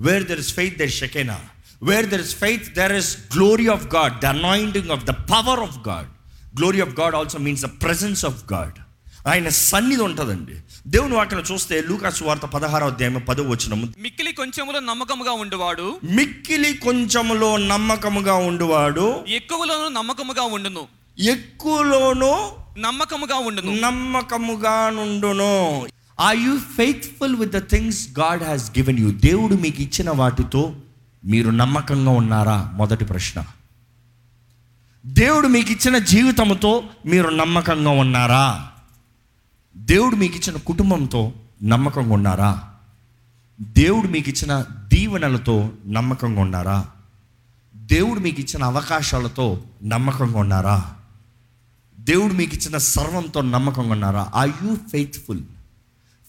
where 0.00 0.24
there 0.24 0.40
is 0.40 0.54
faith 0.54 0.78
there 0.78 0.90
Shekinah 0.90 1.38
where 1.82 2.06
there 2.06 2.20
is 2.20 2.36
faith 2.36 2.74
there 2.74 2.92
is 2.92 3.18
glory 3.34 3.66
of 3.66 3.86
God 3.86 4.20
the 4.20 4.26
anointing 4.26 4.90
of 4.90 5.04
the 5.04 5.10
power 5.10 5.60
of 5.60 5.88
God 5.88 6.06
glory 6.58 6.80
of 6.80 7.00
God 7.00 7.14
also 7.14 7.38
means 7.38 7.62
the 7.62 7.68
presence 7.82 8.24
of 8.24 8.52
God 8.52 8.72
ఆయన 9.28 9.48
సన్నిధి 9.48 10.02
ఉంటుందండి. 10.02 10.52
దేవుని 10.86 11.14
వాక్యం 11.14 11.40
చూస్తే 11.40 11.80
లూకాసు 11.80 12.24
వార్త 12.24 12.42
పదహారో 12.42 12.86
అధ్యాయం 12.86 13.24
పదో 13.28 13.42
వచ్చినము 13.42 13.88
మిక్కిలి 13.98 14.32
కొంచెములో 14.32 14.80
నమ్మకముగా 14.80 15.32
ఉండువాడు. 15.32 16.00
మిక్కిలి 16.04 16.74
కొంచెములో 16.74 17.56
నమ్మకముగా 17.56 18.34
ఉండువాడు. 18.34 19.24
ఎక్కువలోను 19.28 19.88
నమ్మకముగా 19.88 20.42
ఉండును. 20.42 20.86
ఎక్కువలోనూ 21.18 22.50
నమ్మకముగా 22.78 23.36
ఉండును. 23.36 23.80
నమ్మకముగా 23.80 24.90
నుండును. 24.90 25.86
Are 26.20 26.36
you 26.36 26.58
faithful 26.76 27.36
with 27.36 27.52
the 27.52 27.68
things 27.68 28.08
God 28.20 28.42
has 28.42 28.70
given 28.70 28.98
you 28.98 29.10
దేవుడు 29.10 29.54
మీకు 29.54 29.82
ఇచ్చిన 29.82 30.10
వాటితో 30.10 30.74
మీరు 31.24 31.50
నమ్మకంగా 31.50 32.10
ఉన్నారా? 32.10 32.70
మొదటి 32.74 33.04
ప్రశ్న. 33.04 33.44
దేవుడు 35.06 35.46
మీకు 35.46 35.72
ఇచ్చిన 35.72 35.98
జీవితంతో 35.98 36.84
మీరు 37.06 37.28
నమ్మకంగా 37.28 37.90
ఉన్నారా? 37.90 38.70
దేవుడు 39.76 40.16
మీకు 40.16 40.36
ఇచ్చిన 40.36 40.56
కుటుంబంతో 40.56 41.32
నమ్మకంగా 41.62 42.14
ఉన్నారా? 42.14 42.70
దేవుడు 43.60 44.08
మీకు 44.08 44.30
ఇచ్చిన 44.30 44.64
దీవెనలతో 44.94 45.72
నమ్మకంగా 45.86 46.40
ఉన్నారా? 46.40 46.86
దేవుడు 47.76 48.20
మీకు 48.20 48.40
ఇచ్చిన 48.40 48.64
అవకాశాలతో 48.64 49.62
నమ్మకంగా 49.82 50.38
ఉన్నారా? 50.38 50.94
దేవుడు 52.00 52.32
మీకు 52.32 52.56
ఇచ్చిన 52.56 52.76
సర్వంతో 52.76 53.40
నమ్మకంగా 53.40 53.92
ఉన్నారా? 53.92 54.30
ఆర్ 54.34 54.50
యూ 54.64 54.76
ఫెయిత్ఫుల్ 54.76 55.40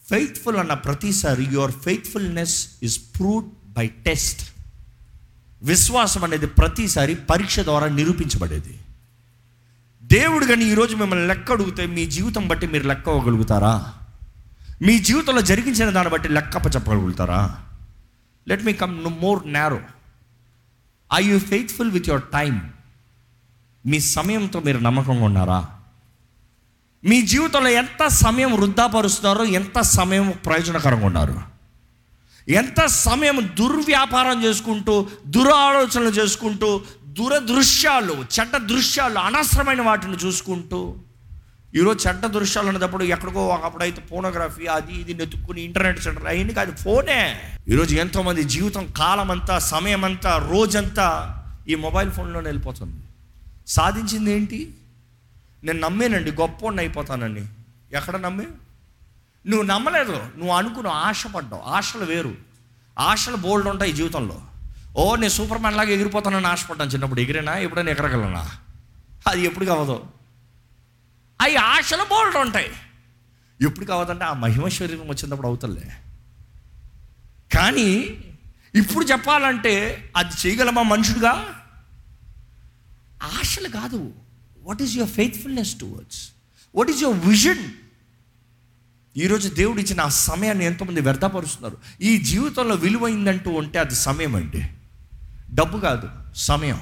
ఫెయిత్ఫుల్ 0.10 0.58
అన్న 0.58 0.74
ప్రతిసారి 0.74 1.44
your 1.44 1.72
faithfulness 1.72 2.68
is 2.84 3.00
proved 3.20 3.50
by 3.74 3.88
test 3.88 4.55
విశ్వాసం 5.66 6.24
అనేది 6.24 6.48
ప్రతిసారి 6.48 7.16
పరీక్ష 7.16 7.60
ద్వారా 7.60 7.88
నిరూపించబడేది. 7.88 8.80
దేవుడు 10.04 10.46
కానీ 10.46 10.66
ఈరోజు 10.66 10.96
మిమ్మల్ని 10.96 11.28
లెక్క 11.28 11.52
అడిగితే 11.52 11.86
మీ 11.86 12.06
జీవితం 12.06 12.48
బట్టి 12.48 12.68
మీరు 12.68 12.88
లెక్క 12.88 13.10
అవ్వగలుగుతారా? 13.10 13.94
మీ 14.82 15.00
జీవితంలో 15.00 15.42
జరిగించిన 15.42 15.90
దాన్ని 15.90 16.14
బట్టి 16.14 16.30
లెక్కప్ప 16.30 16.76
చెప్పగలుగుతారా? 16.76 17.62
Let 18.48 18.64
me 18.64 18.74
come 18.74 19.22
more 19.22 19.54
narrow 19.54 19.82
I 21.14 21.24
you 21.24 21.40
faithful 21.40 21.92
with 21.92 22.10
your 22.10 22.24
time 22.34 22.74
మీ 23.86 24.00
సమయంతో 24.00 24.60
మీరు 24.60 24.78
నమ్మకంగా 24.78 25.24
ఉన్నారా? 25.24 25.66
మీ 27.06 27.22
జీవితంలో 27.22 27.70
ఎంత 27.70 28.08
సమయం 28.08 28.54
వృద్ధాపరుస్తున్నారో? 28.54 29.44
ఎంత 29.44 29.82
సమయం 29.82 30.34
ప్రయోజనకరంగా 30.46 31.06
ఉన్నారు? 31.06 31.55
ఎంత 32.50 32.86
సమయం 32.86 33.50
దుర్వ్యాపారం 33.60 34.44
చేసుకుంటూ 34.44 35.08
దురాలోచనలు 35.28 36.10
చేసుకుంటూ 36.10 36.82
దురదృశ్యాలు 37.06 38.26
చెడ్డ 38.40 38.58
దృశ్యాలు 38.58 39.20
అనవసరమైన 39.20 39.82
వాటిని 39.82 40.14
చూసుకుంటూ 40.14 40.96
ఈరోజు 41.76 42.08
చెడ్డ 42.08 42.26
దృశ్యాలు 42.26 42.68
అనేటప్పుడు 42.68 43.04
ఎక్కడికో 43.04 43.50
అప్పుడైతే 43.50 44.02
ఫోనోగ్రఫీ 44.02 44.66
అది 44.66 44.94
ఇది 44.94 45.14
నెతుక్కుని 45.14 45.62
ఇంటర్నెట్ 45.62 46.00
సెంటర్ 46.00 46.26
అయింది 46.26 46.54
కాదు 46.54 46.76
ఫోనే. 46.76 47.42
ఈరోజు 47.68 47.96
ఎంతోమంది 47.96 48.44
జీవితం 48.44 48.94
కాలం 48.98 49.32
అంతా 49.32 49.60
సమయం 49.60 50.06
అంతా 50.06 50.50
రోజంతా 50.52 51.38
ఈ 51.68 51.76
మొబైల్ 51.76 52.12
ఫోన్లోనే 52.12 52.46
వెళ్ళిపోతుంది. 52.46 53.02
సాధించింది 53.68 54.32
ఏంటి? 54.32 54.74
నేను 55.64 55.80
నమ్మేనండి 55.80 56.32
గొప్ప 56.32 56.66
అయిపోతానని. 56.78 57.46
ఎక్కడ 57.94 58.16
నమ్మే? 58.16 58.46
నువ్వు 59.48 59.68
నమ్మలేదు 59.68 60.12
నువ్వు 60.12 60.50
అనుకున్నావు 60.50 60.98
ఆశపడ్డావు. 60.98 61.62
ఆశలు 61.62 62.06
వేరు. 62.06 62.36
ఆశలు 63.00 63.36
బోల్డ్ 63.36 63.68
ఉంటాయి 63.68 63.92
జీవితంలో. 63.92 64.42
ఓ 64.96 65.16
నేను 65.16 65.30
సూపర్ 65.30 65.60
మ్యాన్ 65.60 65.78
లాగా 65.78 65.90
ఎగిరిపోతానని 65.90 66.48
ఆశపడ్డాను 66.48 66.90
చిన్నప్పుడు. 66.90 67.20
ఎగిరేనా? 67.20 67.58
ఎప్పుడైనా 67.58 67.92
ఎగరగలనా? 67.92 68.52
అది 69.28 69.42
ఎప్పుడు 69.42 69.66
కావదు. 69.66 70.04
అవి 71.42 71.56
ఆశలు 71.56 72.04
బోల్డ్ 72.04 72.38
ఉంటాయి. 72.38 72.72
ఎప్పుడు 73.62 73.86
కావదంటే 73.86 74.24
ఆ 74.24 74.34
మహిమ 74.34 74.68
శరీరం 74.68 75.10
వచ్చినప్పుడు 75.10 75.48
అవుతలే. 75.48 75.98
కానీ 77.58 78.18
ఇప్పుడు 78.76 79.06
చెప్పాలంటే 79.06 79.74
అది 80.18 80.48
చేయగలమా 80.48 80.82
మనుషుడుగా? 80.82 81.62
ఆశలు 83.24 83.70
కాదు. 83.70 84.14
What 84.60 84.82
is 84.82 84.96
your 84.96 85.12
faithfulness 85.12 85.80
towards 85.80 86.30
what 86.76 86.90
is 86.90 87.04
your 87.04 87.28
vision 87.28 87.72
ఈరోజు 89.18 89.50
దేవుడు 89.50 89.80
ఇచ్చిన 89.80 90.02
ఆ 90.02 90.10
సమయాన్ని 90.10 90.66
ఎంతోమంది 90.66 91.02
వ్యర్థపరుస్తున్నారు. 91.02 91.78
ఈ 92.02 92.18
జీవితంలో 92.18 92.76
విలువైందంటూ 92.76 93.52
ఉంటే 93.52 93.80
అది 93.80 93.96
సమయం 93.96 94.36
అండి. 94.36 94.70
డబ్బు 95.54 95.80
కాదు 95.80 96.10
సమయం. 96.36 96.82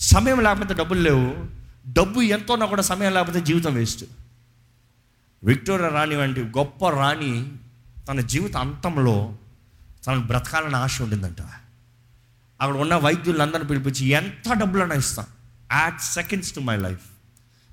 సమయం 0.00 0.40
లేకపోతే 0.40 0.74
డబ్బులు 0.74 1.00
లేవు. 1.00 1.46
డబ్బు 1.92 2.20
ఎంతోనా 2.20 2.66
కూడా 2.66 2.82
సమయం 2.82 3.14
లేకపోతే 3.14 3.40
జీవితం 3.40 3.74
వేస్ట్. 3.74 4.04
విక్టోరియా 5.44 5.88
రాణి 5.88 6.16
వంటి 6.16 6.40
గొప్ప 6.40 6.88
రాణి 6.88 7.52
తన 8.08 8.20
జీవిత 8.20 8.56
అంతంలో 8.56 9.34
తనకు 10.06 10.26
బ్రతకాలని 10.26 10.76
ఆశ 10.76 11.02
ఉండిందంట. 11.02 11.42
అక్కడ 12.60 12.76
ఉన్న 12.76 12.94
వైద్యులందరిని 12.94 13.68
పిలిపించి 13.68 14.06
ఎంత 14.06 14.52
డబ్బులైనా 14.52 14.94
ఇస్తాను 14.94 15.28
add 15.74 16.00
seconds 16.00 16.54
to 16.54 16.60
my 16.60 16.76
life. 16.76 17.06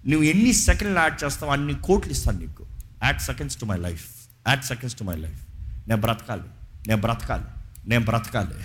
నువ్వు 0.08 0.24
ఎన్ని 0.24 0.54
సెకండ్లు 0.54 1.00
యాడ్ 1.00 1.24
చేస్తావు 1.24 1.52
అన్ని 1.52 1.74
కోట్లు 1.74 2.12
ఇస్తాను 2.12 2.40
నీకు. 2.40 2.71
Add 3.04 3.20
seconds 3.20 3.58
to 3.58 3.66
my 3.66 3.78
life 3.78 4.06
add 4.48 4.64
seconds 4.64 4.98
to 4.98 5.04
my 5.04 5.16
life 5.16 5.42
నేను 5.88 6.02
బ్రతకాలి. 6.02 6.44
నేను 6.88 7.02
బ్రతకాలి. 7.02 7.44
నేను 7.90 8.06
బ్రతకాలి. 8.06 8.64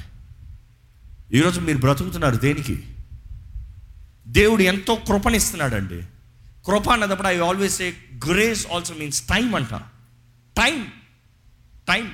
ఈరోజు 1.39 1.61
మీరు 1.61 1.79
బ్రతుకుతున్నారు 1.79 2.37
దేనికి? 2.37 2.83
దేవుడు 4.27 4.63
ఎంతో 4.63 4.95
కృపనిస్తున్నాడండి. 4.95 6.03
కృప 6.67 6.91
అన్నప్పుడు 6.91 7.29
I 7.29 7.39
always 7.39 7.83
a 7.83 7.93
grace 8.29 8.67
also 8.67 8.95
means 8.95 9.23
time 9.23 9.55
అంట. 9.55 9.75
టైం 10.57 10.87
టైం 11.89 12.13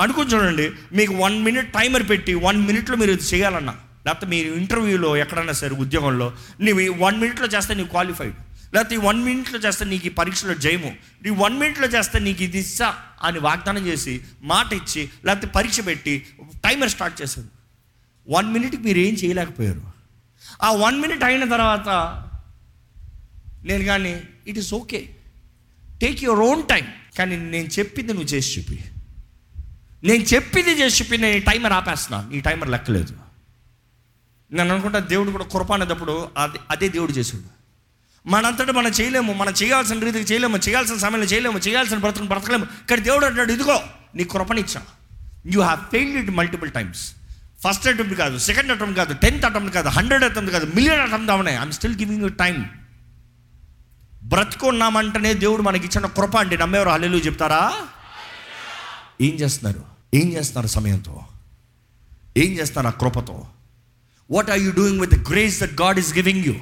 అనుకుని 0.00 0.30
చూడండి 0.30 0.70
మీకు 0.92 1.14
వన్ 1.14 1.42
మినిట్ 1.42 1.72
టైమర్ 1.72 2.08
పెట్టి 2.08 2.34
వన్ 2.34 2.66
మినిట్లో 2.66 2.96
మీరు 2.96 3.12
ఇది 3.12 3.22
చేయాలన్నా. 3.22 3.76
లేకపోతే 4.06 4.26
మీరు 4.26 4.54
ఇంటర్వ్యూలో 4.54 5.16
ఎక్కడన్నా 5.16 5.52
సరే 5.52 5.70
ఉద్యోగంలో 5.70 6.32
నీవు 6.60 6.94
వన్ 6.98 7.20
మినిట్లో 7.20 7.46
చేస్తే 7.46 7.74
నీవు 7.74 7.88
క్వాలిఫైడ్ 7.88 8.34
లేకపోతే 8.74 8.94
ఈ 8.94 8.98
వన్ 8.98 9.24
మినిట్లో 9.24 9.58
చేస్తే 9.58 9.84
నీకు 9.84 10.06
ఈ 10.06 10.08
పరీక్షలో 10.08 10.54
జయము. 10.54 10.96
నీ 11.22 11.30
వన్ 11.30 11.58
మినిట్లో 11.58 11.86
చేస్తే 11.86 12.18
నీకు 12.18 12.42
ఇది 12.42 12.58
ఇస్తా 12.58 12.96
అని 13.22 13.38
వాగ్దానం 13.38 13.86
చేసి 13.86 14.20
మాట 14.42 14.72
ఇచ్చి 14.72 15.10
లేకపోతే 15.24 15.46
పరీక్ష 15.46 15.80
పెట్టి 15.86 16.26
టైమర్ 16.64 16.90
స్టార్ట్ 16.90 17.22
చేశారు. 17.22 17.48
వన్ 18.28 18.52
మినిట్కి 18.52 18.82
మీరు 18.82 18.98
ఏం 18.98 19.14
చేయలేకపోయారు. 19.14 19.82
ఆ 20.62 20.72
వన్ 20.72 21.00
మినిట్ 21.00 21.24
అయిన 21.24 21.44
తర్వాత 21.50 21.88
నేను 23.64 23.84
కానీ 23.84 24.20
it 24.46 24.58
is 24.58 24.74
okay 24.74 25.16
take 26.02 26.24
your 26.24 26.40
own 26.40 26.62
time 26.62 26.86
కానీ 27.18 27.36
నేను 27.36 27.66
చెప్పింది 27.66 28.12
నువ్వు 28.12 28.28
చేసి 28.28 28.60
చూపి. 28.60 28.84
నేను 30.04 30.24
చెప్పింది 30.24 30.70
చేసి 30.70 31.02
చెప్పి 31.02 31.18
నేను 31.18 31.36
ఈ 31.36 31.38
టైమర్ 31.38 31.72
ఆపేస్తున్నా. 31.72 32.30
ఈ 32.32 32.40
టైమర్ 32.40 32.68
లెక్కలేదు. 32.68 33.12
నేను 34.52 34.72
అనుకుంటా 34.72 34.98
దేవుడు 34.98 35.30
కూడా 35.30 35.44
కురపానేటప్పుడు 35.44 36.28
అదే 36.36 36.58
అదే 36.70 36.88
దేవుడు 36.88 37.12
చేసాడు 37.12 37.57
మనంతటా 38.26 38.72
మనం 38.72 38.90
చేయలేము 38.90 39.32
మనం 39.32 39.54
చేయాల్సిన 39.62 39.98
రీతికి 39.98 40.32
చేయలేము 40.32 40.56
చేయాల్సిన 40.56 40.96
సమయంలో 40.96 41.26
చేయలేము 41.26 41.58
చేయాల్సిన 41.58 41.98
బ్రతకను 41.98 42.26
బ్రతకలేము. 42.26 42.66
కానీ 42.90 43.02
దేవుడు 43.02 43.26
అంటాడు 43.26 43.52
ఇదిగో 43.52 43.80
నీ 44.14 44.24
కృపనిచ్చా 44.24 44.82
you 45.46 45.60
have 45.62 45.80
failed 45.90 46.18
it 46.18 46.30
multiple 46.30 46.70
times 46.70 47.14
first 47.64 47.88
attempt 47.88 48.14
కాదు 48.14 48.38
సెకండ్ 48.38 48.72
అటెంప్ట్ 48.72 48.96
కాదు 48.96 49.12
టెన్త్ 49.14 49.44
అటెంప్ట్ 49.44 49.74
కాదు 49.74 49.88
హండ్రెడ్ 49.88 50.24
అటెంప్ట్ 50.24 50.52
కాదు 50.52 50.66
million 50.74 51.00
attempt 51.00 51.30
అవనే 51.30 51.50
I'm 51.50 51.72
still 51.72 51.96
giving 51.96 52.22
you 52.22 52.28
time 52.28 52.68
బ్రతుకున్నామంటేనే 54.24 55.34
దేవుడు 55.34 55.62
మనకి 55.62 55.86
ఇచ్చిన 55.86 56.06
కృప 56.06 56.36
అండి. 56.36 56.56
నమ్మేవారు 56.58 56.90
హల్లెలూయా 56.90 57.22
చెప్తారా? 57.26 57.86
ఏం 59.20 59.34
చేస్తున్నారు? 59.34 59.82
ఏం 60.14 60.32
చేస్తున్నారు 60.32 60.66
సమయంతో? 60.66 61.20
ఏం 62.36 62.50
చేస్తున్నారు 62.52 62.96
ఆ 62.96 62.98
కృపతో? 63.00 63.48
What 64.30 64.50
are 64.50 64.58
you 64.58 64.70
doing 64.70 65.00
with 65.00 65.14
the 65.14 65.28
grace 65.28 65.60
that 65.60 65.72
God 65.82 65.98
is 65.98 66.14
giving 66.14 66.44
you 66.44 66.54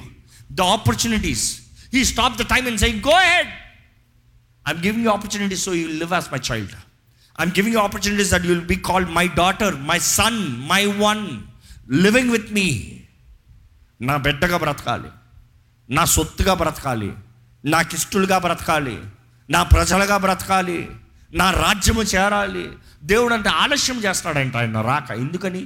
the 0.51 0.61
opportunities 0.61 1.61
he 1.93 2.05
stop 2.05 2.37
the 2.37 2.41
time 2.41 2.67
and 2.67 2.79
say 2.79 3.01
go 3.07 3.19
head 3.19 3.47
I'm 4.67 4.83
giving 4.83 5.05
you 5.05 5.11
opportunities 5.11 5.63
so 5.63 5.73
you 5.73 5.87
live 5.87 6.13
as 6.13 6.33
my 6.33 6.39
child 6.51 6.71
I'm 7.39 7.51
giving 7.51 7.75
you 7.75 7.81
opportunities 7.81 8.31
that 8.31 8.45
you'll 8.45 8.61
be 8.61 8.75
called 8.75 9.11
my 9.11 9.27
daughter 9.27 9.81
my 9.81 9.99
son 9.99 10.67
my 10.67 10.85
one 10.85 11.41
living 11.91 12.29
with 12.29 12.53
me 12.53 12.93
నా 14.01 14.17
బిడ్డగా 14.17 14.57
బ్రతకాలి. 14.57 15.07
నా 15.89 16.05
సొత్తుగా 16.05 16.53
బ్రతకాలి. 16.53 17.13
నా 17.65 17.81
ఇష్టలుగా 17.81 18.37
బ్రతకాలి. 18.37 19.01
నా 19.49 19.63
ప్రజలుగా 19.63 20.17
బ్రతకాలి. 20.17 20.89
నా 21.33 21.51
రాజ్యము 21.51 22.03
చేరాలి. 22.03 22.69
దేవుడు 23.03 23.33
అంటే 23.33 23.49
ఆలస్యం 23.49 24.03
చేస్తాడంట 24.03 24.55
ఆయన 24.55 24.81
రాక. 24.81 25.11
ఎందుకని? 25.11 25.65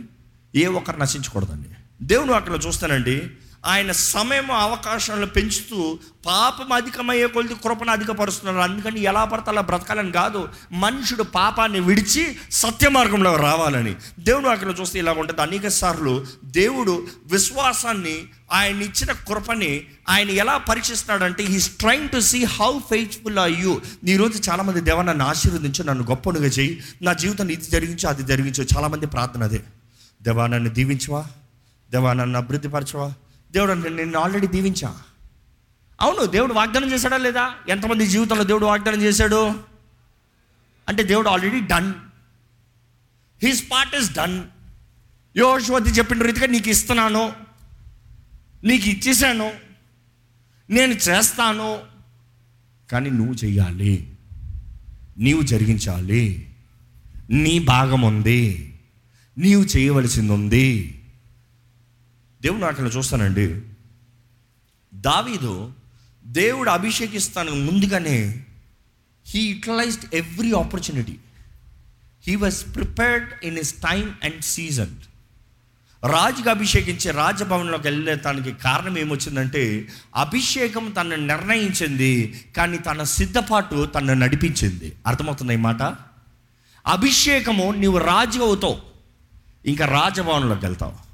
ఏ 0.56 0.66
ఒక్కరు 0.66 0.98
నశించకూడదండి. 0.98 1.70
దేవుడు 2.02 2.34
అక్కడ 2.34 2.60
చూస్తానండి. 2.68 3.30
ఆయన 3.66 3.92
సమయం 3.92 4.52
అవకాశాలను 4.52 5.26
పెంచుతూ 5.26 6.00
పాపం 6.26 6.74
అధికమయ్యే 6.74 7.28
కొలిది 7.28 7.56
కృపను 7.56 7.92
అధికపరుస్తున్నారు. 7.92 8.72
అందుకని 8.72 9.02
ఎలా 9.02 9.24
పడితే 9.24 9.50
అలా 9.50 9.62
బ్రతకాలని 9.62 10.12
కాదు 10.12 10.50
మనుషుడు 10.72 11.24
పాపాన్ని 11.24 11.80
విడిచి 11.80 12.38
సత్య 12.52 12.90
మార్గంలో 12.90 13.36
రావాలని. 13.36 13.96
దేవుడు 14.20 14.48
అక్కడ 14.48 14.76
చూస్తే 14.82 15.00
ఇలా 15.00 15.14
ఉంటుంది. 15.14 15.42
అనేక 15.42 15.68
సార్లు 15.68 16.26
దేవుడు 16.44 17.08
విశ్వాసాన్ని 17.26 18.24
ఆయన 18.52 18.82
ఇచ్చిన 18.82 19.12
కృపని 19.12 19.86
ఆయన 20.10 20.30
ఎలా 20.30 20.58
పరీక్షిస్తున్నాడంటే 20.58 21.44
he's 21.44 21.70
trying 21.70 22.10
to 22.10 22.20
see 22.20 22.44
how 22.44 22.80
faithful 22.80 23.40
are 23.40 23.52
you 23.52 23.82
ఈరోజు 24.08 24.52
చాలామంది 24.52 24.82
దేవ 24.82 25.02
నన్ను 25.02 25.26
ఆశీర్వదించు 25.26 25.84
నన్ను 25.84 26.04
గొప్పనుగా 26.04 26.46
చేయి. 26.46 26.84
నా 27.02 27.14
జీవితాన్ని 27.14 27.54
ఇది 27.54 27.66
జరిగించు 27.66 28.08
అది 28.08 28.24
జరిగించు. 28.24 28.68
చాలామంది 28.78 29.08
ప్రార్థన 29.08 29.44
అదే. 29.44 29.62
దేవా 30.22 30.48
నన్ను 30.48 30.70
దీవించవా? 30.70 31.26
దేవా 31.92 32.14
నన్ను 32.14 32.40
అభివృద్ధిపరచవా? 32.40 33.14
దేవుడు 33.52 33.72
అంటే 33.72 33.90
నేను 33.90 34.20
ఆల్రెడీ 34.20 34.48
దీవించా. 34.48 34.98
అవును 36.02 36.26
దేవుడు 36.26 36.54
వాగ్దానం 36.54 36.92
చేశాడా 36.92 37.18
లేదా? 37.18 37.54
ఎంతమంది 37.70 38.08
జీవితంలో 38.08 38.44
దేవుడు 38.44 38.66
వాగ్దానం 38.66 39.02
చేశాడు? 39.02 39.54
అంటే 40.88 41.04
దేవుడు 41.04 41.30
already 41.30 41.60
done. 41.60 41.94
His 43.44 43.72
part 43.72 43.96
is 43.96 44.14
done 44.14 44.44
యోశువతి 45.38 45.90
చెప్పిన 45.90 46.22
రీతిగా 46.22 46.48
నీకు 46.48 46.70
ఇస్తున్నాను. 46.70 47.34
నీకు 48.64 48.90
ఇచ్చేసాను 48.90 49.52
నేను 50.70 50.94
చేస్తాను. 50.94 51.80
కానీ 52.92 53.10
నువ్వు 53.10 53.34
చెయ్యాలి. 53.34 54.18
నీవు 55.18 55.42
జరిగించాలి. 55.42 56.54
నీ 57.30 57.60
భాగం 57.60 58.02
ఉంది. 58.02 58.74
నీవు 59.38 59.64
చేయవలసింది 59.64 60.34
ఉంది. 60.34 61.01
దేవుడు 62.42 62.66
అక్కడ 62.66 62.92
చూస్తానండి. 62.98 63.62
దావీదు 64.94 65.74
దేవుడు 66.26 66.70
అభిషేకిస్తాను 66.70 67.52
ముందుగానే 67.52 68.46
he 69.28 69.40
utilized 69.40 70.16
every 70.16 70.52
opportunity 70.52 71.18
he 72.28 72.36
was 72.36 72.76
prepared 72.76 73.30
in 73.44 73.58
his 73.58 73.74
time 73.74 74.14
and 74.24 74.42
season 74.42 74.96
రాజుగా 76.10 76.52
అభిషేకించే 76.52 77.12
రాజభవన్లోకి 77.12 77.84
వెళ్ళటానికి 77.84 78.54
కారణం 78.54 78.98
ఏమొచ్చిందంటే 78.98 79.88
అభిషేకం 80.16 80.94
తనను 80.98 81.28
నిర్ణయించింది 81.28 82.42
కానీ 82.58 82.78
తన 82.78 83.04
సిద్ధపాటు 83.04 83.86
తనను 83.86 84.14
నడిపించింది. 84.14 84.94
అర్థమవుతుంది 85.08 85.54
ఈ 85.54 85.58
మాట? 85.58 85.82
అభిషేకము 86.88 87.72
నీవు 87.72 87.98
రాజు 87.98 88.40
అవుతావు 88.40 88.82
ఇంకా 89.66 89.86
రాజభవన్లోకి 89.86 90.66
వెళ్తావు. 90.66 91.11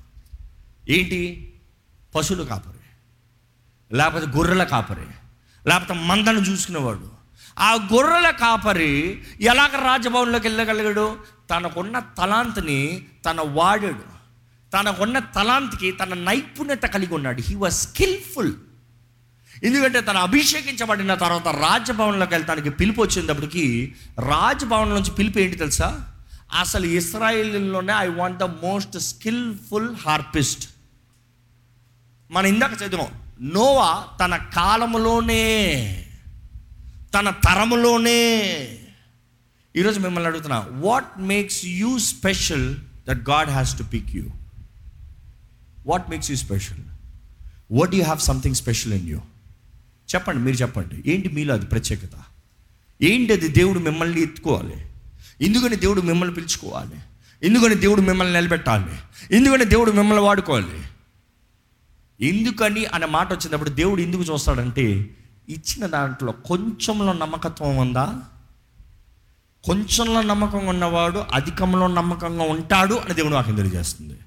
ఏంటి? 0.90 1.54
పశువులు 2.16 2.44
కాపరి. 2.44 2.78
లేకపోతే 3.96 4.28
గొర్రెల 4.28 4.64
కాపరి. 4.64 5.08
లేకపోతే 5.70 5.94
మందను 5.94 6.40
చూసుకునేవాడు. 6.40 7.12
ఆ 7.60 7.74
గొర్రెల 7.74 8.30
కాపరి 8.30 9.24
ఎలాగ 9.42 9.86
రాజభవన్లోకి 9.86 10.48
వెళ్ళగలిగాడు? 10.48 11.18
తనకున్న 11.50 12.00
తలాంత్ని 12.00 13.06
తన 13.26 13.38
వాడాడు. 13.42 14.18
తనకున్న 14.74 15.20
తలాంత్కి 15.20 15.92
తన 15.92 16.14
నైపుణ్యత 16.14 16.82
కలిగి 16.82 17.14
ఉన్నాడు. 17.14 17.42
హీ 17.42 17.56
వాజ్ 17.56 17.74
స్కిల్ఫుల్ 17.74 18.54
ఎందుకంటే 19.64 20.02
తను 20.02 20.20
అభిషేకించబడిన 20.20 21.14
తర్వాత 21.14 21.48
రాజభవన్లోకి 21.48 22.34
వెళ్తానికి 22.34 22.70
పిలుపు 22.70 23.02
వచ్చినప్పటికి 23.02 23.96
రాజభవన్ 24.20 24.90
నుంచి 24.90 25.12
పిలుపు 25.12 25.40
ఏంటి 25.40 25.56
తెలుసా? 25.56 26.14
అసలు 26.60 26.86
ఇస్రాయిల్లోనే 26.86 27.94
I 27.94 28.08
want 28.08 28.38
the 28.38 28.44
most 28.44 29.00
skillful 29.00 29.96
harpist 29.96 30.70
మనం 32.32 32.46
ఇందాక 32.46 32.72
చదివాం 32.88 33.08
నోవా 33.42 34.04
తన 34.20 34.36
కాలంలోనే 34.36 35.46
తన 37.14 37.30
తరములోనే. 37.30 38.42
ఈరోజు 39.76 40.00
మిమ్మల్ని 40.00 40.28
అడుగుతున్నా 40.28 40.68
what 40.72 41.20
makes 41.20 41.66
you 41.66 42.00
special 42.00 42.76
that 43.10 43.30
God 43.30 43.50
has 43.50 43.78
to 43.78 43.84
pick 43.84 44.10
you 44.10 44.24
what 45.88 46.10
makes 46.10 46.32
you 46.32 46.38
special 46.38 46.78
what 47.72 47.96
you 47.96 48.04
have 48.04 48.20
something 48.20 48.56
special 48.56 48.94
in 48.94 49.10
you 49.10 49.18
చెప్పండి 50.16 50.42
మీరు 50.42 50.56
చెప్పండి. 50.56 51.12
ఏంటి 51.12 51.30
మీలో 51.30 51.54
అది 51.54 51.66
ప్రత్యేకత? 51.66 52.10
ఏంటి 53.02 53.34
అది 53.34 53.48
దేవుడు 53.48 53.80
మిమ్మల్ని 53.80 54.22
ఎత్తుకోవాలి? 54.22 54.86
ఎందుకని 55.42 55.76
దేవుడు 55.76 56.02
మిమ్మల్ని 56.02 56.36
పిలుచుకోవాలి? 56.36 57.00
ఎందుకని 57.44 57.76
దేవుడు 57.76 58.02
మిమ్మల్ని 58.02 58.34
నిలబెట్టాలి? 58.34 58.96
ఎందుకని 59.36 59.66
దేవుడు 59.66 59.92
మిమ్మల్ని 59.92 60.24
వాడుకోవాలి? 60.24 60.82
ఎందుకని 62.22 62.86
అనే 62.86 63.06
మాట 63.06 63.34
వచ్చినప్పుడు 63.34 63.70
దేవుడు 63.70 64.02
ఎందుకు 64.02 64.22
చూస్తాడంటే 64.22 65.16
ఇచ్చిన 65.50 65.86
దాంట్లో 65.86 66.32
కొంచెంలో 66.32 67.14
నమ్మకత్వం 67.14 67.78
ఉందా? 67.78 68.14
కొంచెంలో 69.64 70.22
నమ్మకంగా 70.22 70.70
ఉన్నవాడు 70.70 71.24
అధికంలో 71.34 71.88
నమ్మకంగా 71.88 72.44
ఉంటాడు 72.44 72.96
అని 72.96 73.14
దేవుడు 73.14 73.34
నాకు 73.34 73.52
తెలియజేస్తుంది. 73.52 74.20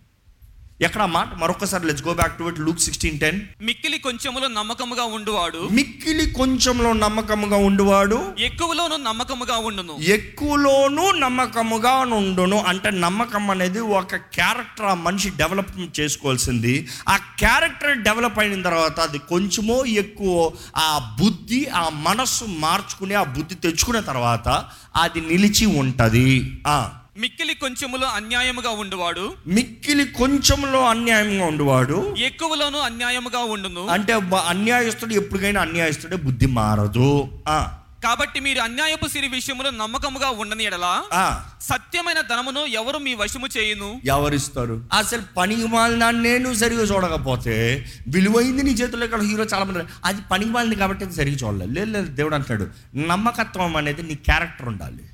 ఎక్కడ 0.83 1.05
మాట? 1.05 1.35
మరొకసారి 1.35 1.87
let's 1.87 2.05
go 2.05 2.15
back 2.15 2.39
to 2.39 2.45
it 2.45 2.61
Luke 2.61 2.81
sixteen 2.81 3.21
ten 3.21 3.41
మిక్కిలి 3.63 3.99
కొంచెములో 3.99 4.49
నమ్మకముగా 4.49 5.05
ఉండువాడు. 5.05 5.69
మిక్కిలి 5.73 6.31
కొంచెంలో 6.31 6.93
నమ్మకముగా 6.93 7.57
ఉండువాడు. 7.57 8.33
ఎక్కువలోను 8.39 8.97
నమ్మకముగా 8.97 9.57
ఉండును. 9.57 9.99
ఎక్కువలోనూ 10.01 11.11
నమ్మకముగా 11.11 11.93
ఉండును 11.93 12.63
అంటే 12.63 12.91
నమ్మకం 12.91 13.51
అనేది 13.51 13.81
ఒక 13.81 14.17
క్యారెక్టర్ 14.17 14.87
ఆ 14.87 14.95
మనిషి 14.95 15.31
డెవలప్ 15.31 16.01
చేసుకోవాల్సింది. 16.01 16.89
ఆ 17.09 17.17
క్యారెక్టర్ 17.17 17.99
డెవలప్ 17.99 18.39
అయిన 18.39 18.63
తర్వాత 18.63 19.01
అది 19.01 19.19
కొంచెమో 19.19 19.85
ఎక్కువ 19.85 20.51
ఆ 20.77 21.17
బుద్ధి 21.21 21.67
ఆ 21.67 21.89
మనస్సు 21.89 22.45
మార్చుకుని 22.45 23.15
ఆ 23.15 23.23
బుద్ధి 23.23 23.55
తెచ్చుకున్న 23.55 24.01
తర్వాత 24.01 24.49
అది 24.97 25.21
నిలిచి 25.21 25.67
ఉంటుంది. 25.67 26.61
ఆ. 26.67 26.93
మిక్కిలి 27.17 27.55
కొంచెములో 27.55 28.07
అన్యాయముగా 28.07 28.71
ఉండువాడు. 28.71 29.35
మిక్కిలి 29.47 30.05
కొంచెంలో 30.05 30.87
అన్యాయంగా 30.87 31.45
ఉండువాడు. 31.45 32.15
ఎక్కువలోను 32.19 32.79
అన్యాయముగా 32.79 33.39
ఉండును. 33.39 33.87
అంటే 33.87 34.13
అన్యాయస్తుడు 34.47 35.15
ఎప్పటికైనా 35.15 35.61
అన్యాయస్తుడే 35.61 36.17
బుద్ధి 36.17 36.47
మారదు. 36.47 37.29
ఆ. 37.49 37.77
కాబట్టి 38.05 38.41
మీరు 38.41 38.61
అన్యాయపు 38.61 39.09
సిరి 39.09 39.29
విషయములో 39.29 39.71
నమ్మకముగా 39.71 40.31
ఉండని 40.31 40.65
ఎడలా 40.65 41.03
ఆ. 41.13 41.45
సత్యమైన 41.61 42.21
ధనమును 42.21 42.61
ఎవరు 42.61 42.99
మీ 42.99 43.15
వశము 43.15 43.47
చేయును? 43.47 44.01
ఎవరిస్తారు? 44.05 44.85
అసలు 44.93 45.23
పనికి 45.37 45.67
మాలిన 45.67 46.11
నేను 46.11 46.55
సరిగా 46.55 46.83
చూడకపోతే 46.83 47.87
విలువైంది 48.09 48.63
నీ 48.63 48.71
చేతుల్లో 48.71 49.05
ఇక్కడ 49.05 49.23
హీరో 49.23 49.45
చాలా 49.45 49.65
మంది. 49.65 49.79
అది 50.05 50.23
పనికి 50.31 50.51
మాలింది 50.51 50.77
కాబట్టి 50.77 51.05
అది 51.05 51.15
సరిగా 51.15 51.37
చూడలేదు. 51.37 51.73
లేదు 51.73 51.91
లేదు 51.91 52.07
దేవుడు 52.07 52.35
అంటాడు 52.35 52.67
నమ్మకత్వం 52.97 53.77
అనేది 53.77 54.03
నీ 54.03 54.15
క్యారెక్టర్ 54.15 54.69
ఉండాలి. 54.69 55.05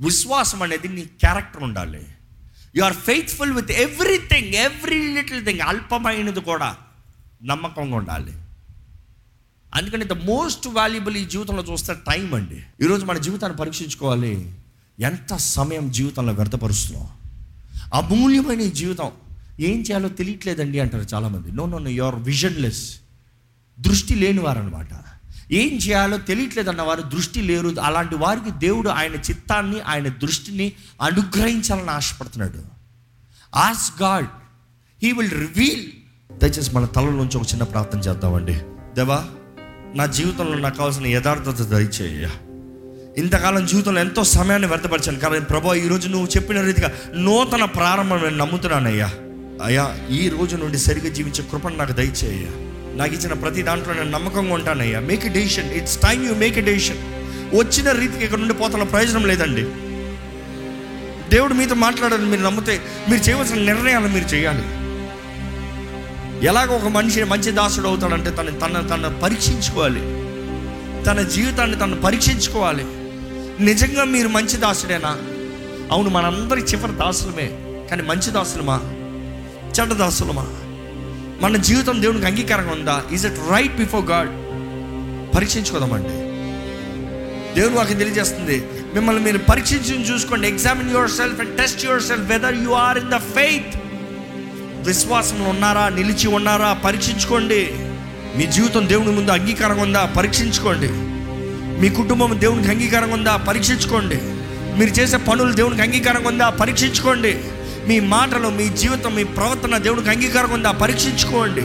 విశ్వాసం 0.00 0.62
అనేది 0.62 0.88
నీ 0.88 1.00
క్యారెక్టర్ 1.00 1.62
ఉండాలి. 1.62 2.08
You 2.76 2.84
are 2.84 2.92
faithful 2.92 3.52
with 3.52 3.70
everything 3.70 4.54
every 4.54 5.14
little 5.14 5.44
thing 5.44 5.60
అల్పమైనది 5.60 6.40
కూడా 6.40 6.76
నమ్మకంగా 7.44 7.96
ఉండాలి. 7.96 8.32
అందుకని 9.74 10.04
ద 10.04 10.12
మోస్ట్ 10.12 10.66
వాల్యుబుల్ 10.66 11.16
ఈ 11.16 11.24
జీవితంలో 11.24 11.62
చూస్తే 11.62 11.94
టైం 11.94 12.34
అండి. 12.34 12.62
ఈరోజు 12.84 13.04
మన 13.04 13.18
జీవితాన్ని 13.18 13.58
పరీక్షించుకోవాలి. 13.58 14.54
ఎంత 15.00 15.36
సమయం 15.36 15.90
జీవితంలో 15.90 16.32
వ్యర్థపరుస్తున్నాం? 16.32 17.08
అమూల్యమైన 17.94 18.60
ఈ 18.60 18.70
జీవితం. 18.70 19.12
ఏం 19.60 19.80
చేయాలో 19.80 20.08
తెలియట్లేదండి 20.08 20.80
అంటారు 20.80 21.06
చాలామంది. 21.14 21.52
No 21.52 21.66
no 21.66 21.78
no 21.78 21.90
your 21.90 22.14
visionless 22.14 23.00
దృష్టి 23.80 24.14
లేనివారనమాట 24.14 25.17
ఏం 25.52 25.76
చేయాలో 25.76 26.16
తెలియట్లేదన్న 26.16 26.82
వారు 26.82 27.02
దృష్టి 27.02 27.42
లేరు. 27.42 27.74
అలాంటి 27.82 28.14
వారికి 28.14 28.50
దేవుడు 28.50 28.88
ఆయన 28.88 29.12
చిత్తాన్ని 29.12 29.80
ఆయన 29.80 30.08
దృష్టిని 30.08 30.72
అనుగ్రహించాలని 31.02 31.90
ఆశపడుతున్నాడు. 31.90 32.58
As 33.54 34.02
God 34.02 34.26
he 35.02 35.12
will 35.12 35.30
reveal 35.30 35.86
దయచేసి 36.38 36.70
మన 36.70 36.84
తల 36.84 37.04
నుంచి 37.04 37.36
ఒక 37.36 37.42
చిన్న 37.42 37.62
ప్రార్థన 37.62 37.98
చేద్దామండి. 37.98 38.54
దేవా 38.94 39.26
నా 39.94 40.06
జీవితంలో 40.06 40.58
నాకు 40.58 40.76
కావాల్సిన 40.76 41.06
యథార్థత 41.06 41.62
దయచేయ. 41.62 42.28
ఇంతకాలం 43.18 43.66
జీవితంలో 43.66 44.00
ఎంతో 44.00 44.24
సమయాన్ని 44.24 44.68
వ్యర్థపరిచాను. 44.68 45.18
కానీ 45.18 45.40
ప్రభా 45.40 45.74
ఈరోజు 45.74 46.08
నువ్వు 46.08 46.26
చెప్పిన 46.26 46.60
రీతిగా 46.60 46.92
నూతన 47.16 47.64
ప్రారంభం 47.64 48.22
నేను 48.22 48.36
నమ్ముతున్నానయ్యా. 48.36 49.06
అయ్యా 49.64 49.96
ఈ 50.10 50.28
రోజు 50.28 50.56
నుండి 50.56 50.78
సరిగ్గా 50.78 51.12
జీవించే 51.12 51.44
కృపను 51.44 51.76
నాకు 51.76 51.92
దయచేయ. 51.92 52.67
నాకు 52.98 53.14
ఇచ్చిన 53.14 53.32
ప్రతి 53.32 53.62
దాంట్లో 53.62 53.94
నేను 53.94 54.10
నమ్మకంగా 54.10 54.54
ఉంటానయ్యా. 54.54 55.00
Make 55.00 55.24
a 55.24 55.28
decision 55.28 55.72
it's 55.72 55.96
time 55.96 56.26
you 56.26 56.34
make 56.34 56.58
a 56.58 56.60
decision 56.60 56.96
వచ్చిన 57.56 57.92
రీతికి 57.92 58.24
ఇక్కడ 58.24 58.38
నుండి 58.38 58.54
పోతున్న 58.54 58.82
ప్రయోజనం 58.82 59.26
లేదండి. 59.26 59.62
దేవుడు 61.30 61.54
మీతో 61.54 61.74
మాట్లాడాలని 61.74 62.26
మీరు 62.26 62.42
నమ్మితే 62.42 62.80
మీరు 63.10 63.22
చేయవలసిన 63.22 63.58
నిర్ణయాలు 63.58 64.08
మీరు 64.08 64.24
చేయాలి. 64.24 64.64
ఎలాగ 66.46 66.70
ఒక 66.70 66.88
మనిషి 66.88 67.24
మంచి 67.24 67.52
దాసుడు 67.52 67.88
అవుతాడంటే 67.88 68.30
తను 68.30 68.50
తన 68.50 68.86
తను 68.90 69.20
పరీక్షించుకోవాలి. 69.20 70.00
తన 71.04 71.22
జీవితాన్ని 71.34 71.78
తను 71.78 72.00
పరీక్షించుకోవాలి. 72.00 72.84
నిజంగా 73.64 74.04
మీరు 74.04 74.28
మంచి 74.28 74.56
దాసుడేనా? 74.56 75.16
అవును 75.92 76.10
మనందరి 76.10 76.60
చివరి 76.60 76.92
దాసులమే. 76.92 77.50
కానీ 77.90 78.02
మంచి 78.02 78.30
దాసులమా? 78.30 78.80
చెడ్డ 79.80 79.92
దాసులమా? 79.92 80.46
మన 81.40 81.56
జీవితం 81.56 82.02
దేవునికి 82.02 82.26
అంగీకారంగా 82.26 82.70
ఉందా? 82.70 83.02
Is 83.12 83.26
it 83.26 83.34
right 83.50 83.76
before 83.76 84.04
God 84.04 84.28
పరీక్షించుకోదామండి. 85.36 86.08
దేవుడు 87.60 87.74
వాకి 87.74 87.94
తెలియజేస్తుంది. 87.94 88.66
మిమ్మల్ని 88.94 89.22
మీరు 89.22 89.38
పరీక్షించి 89.38 90.14
చూసుకోండి. 90.14 90.48
Examine 90.48 90.90
yourself 91.10 91.40
and 91.40 91.56
test 91.56 91.84
yourself 92.02 92.30
whether 92.30 92.54
you 92.54 92.70
are 92.70 92.98
in 92.98 93.10
the 93.10 93.16
faith 93.16 93.80
విశ్వాసంలో 94.86 95.48
ఉన్నారా? 95.48 95.88
నిలిచి 95.88 96.28
ఉన్నారా? 96.28 96.72
పరీక్షించుకోండి. 96.72 97.68
మీ 98.36 98.46
జీవితం 98.46 98.88
దేవుని 98.88 99.10
ముందు 99.10 99.30
అంగీకారంగా 99.30 99.82
ఉందా? 99.82 100.04
పరీక్షించుకోండి. 100.16 100.88
మీ 101.80 101.88
కుటుంబం 101.88 102.40
దేవునికి 102.40 102.70
అంగీకారంగా 102.70 103.14
ఉందా? 103.14 103.36
పరీక్షించుకోండి. 103.36 104.18
మీరు 104.78 104.90
చేసే 104.90 105.16
పనులు 105.16 105.52
దేవునికి 105.52 105.82
అంగీకారంగా 105.82 106.28
ఉందా? 106.28 106.50
పరీక్షించుకోండి. 106.50 107.40
మీ 107.88 108.00
మాటలు 108.00 108.48
మీ 108.48 108.68
జీవితం 108.68 109.14
మీ 109.14 109.24
ప్రవర్తన 109.24 109.76
దేవుడికి 109.76 110.10
అంగీకారం 110.10 110.50
ఉందా? 110.50 110.70
పరీక్షించుకోండి. 110.70 111.60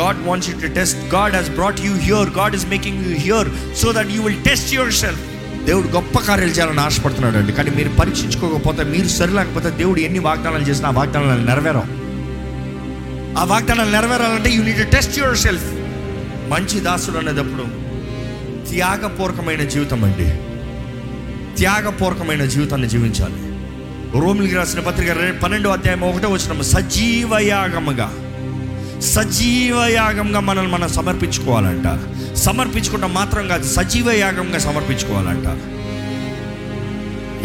God 0.00 0.26
wants 0.26 0.50
you 0.50 0.60
to 0.60 0.66
test 0.66 1.14
God 1.14 1.34
has 1.34 1.50
brought 1.50 1.80
you 1.80 1.94
here 1.96 2.30
God 2.30 2.54
is 2.54 2.66
making 2.66 3.04
you 3.04 3.14
here 3.16 3.76
so 3.76 3.92
that 3.92 4.10
you 4.10 4.22
will 4.22 4.42
test 4.44 4.74
yourself 4.92 5.20
దేవుడు 5.64 5.88
గొప్ప 5.88 6.18
కార్యాలు 6.18 6.50
చేయాలని 6.50 6.80
ఆశపడుతున్నాడు 6.80 7.36
అండి. 7.36 7.52
కానీ 7.52 7.70
మీరు 7.70 7.88
పరీక్షించుకోకపోతే 7.88 8.82
మీరు 8.84 9.08
సరిలేకపోతే 9.08 9.70
దేవుడు 9.70 10.00
ఎన్ని 10.00 10.18
వాగ్దానాలు 10.18 10.62
చేసినా 10.62 10.88
ఆ 10.88 10.92
వాగ్దానాలు 10.92 11.46
నెరవేరం 11.46 11.86
ఆ 13.38 13.44
వాగ్దానాలు 13.44 13.90
నెరవేరాలంటే 13.90 14.50
you 14.50 14.62
need 14.62 14.90
test 14.90 15.18
your 15.18 15.36
self 15.36 15.66
మంచి 16.50 16.80
దాసుడు 16.80 17.18
అనేటప్పుడు 17.18 17.64
త్యాగపూర్వకమైన 18.70 19.62
జీవితం 19.68 20.04
అండి. 20.04 20.28
త్యాగపూర్వకమైన 21.56 22.44
జీవితాన్ని 22.44 22.88
జీవించాలి. 22.88 23.43
రోమిలికి 24.20 24.54
రాసిన 24.54 24.80
పత్రిక 24.80 25.12
పన్నెండో 25.42 25.70
అధ్యాయం 25.70 26.00
ఒకటో 26.00 26.28
వచ్చిన 26.28 26.60
సజీవయాగముగా 26.60 28.12
సజీవయాగంగా 29.00 30.40
మనల్ని 30.40 30.72
మనం 30.72 30.88
సమర్పించుకోవాలంట. 30.88 31.86
సమర్పించుకుంటాం 32.34 33.14
మాత్రం 33.14 33.48
కాదు 33.48 33.72
సజీవ 33.72 34.10
యాగంగా 34.10 34.58
సమర్పించుకోవాలంట. 34.58 35.46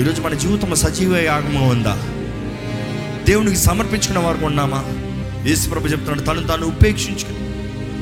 ఈరోజు 0.01 0.21
మన 0.21 0.34
జీవితం 0.34 0.75
సజీవ 0.75 1.17
యాగము 1.17 1.69
ఉందా? 1.69 1.97
దేవునికి 3.27 3.58
సమర్పించుకున్న 3.58 4.19
వారు 4.19 4.45
ఉన్నామా? 4.45 4.84
యేసుప్రభు 5.47 5.88
చెప్తున్నాడు 5.88 6.19
తను 6.19 6.47
తాను 6.47 6.67
ఉపేక్షించుకుని 6.67 7.49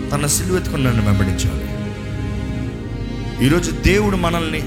తన 0.10 0.26
సిలువెత్తుకుని 0.28 0.84
నన్ను 0.84 1.06
వెంబడించాలి. 1.06 1.68
ఈరోజు 3.46 3.72
దేవుడు 3.72 4.16
మనల్ని 4.16 4.62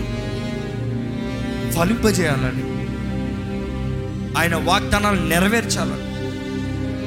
ఫలింపజేయాలని 1.73 2.70
ఆయన 4.39 4.57
వాగ్దానాలు 4.57 5.21
నెరవేర్చాలని 5.21 6.11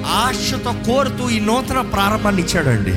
ఆశతో 0.05 0.71
కోరుతూ 0.71 1.29
ఈ 1.29 1.39
నూతన 1.39 1.81
ప్రారంభాన్ని 1.81 2.41
ఇచ్చాడండి. 2.41 2.95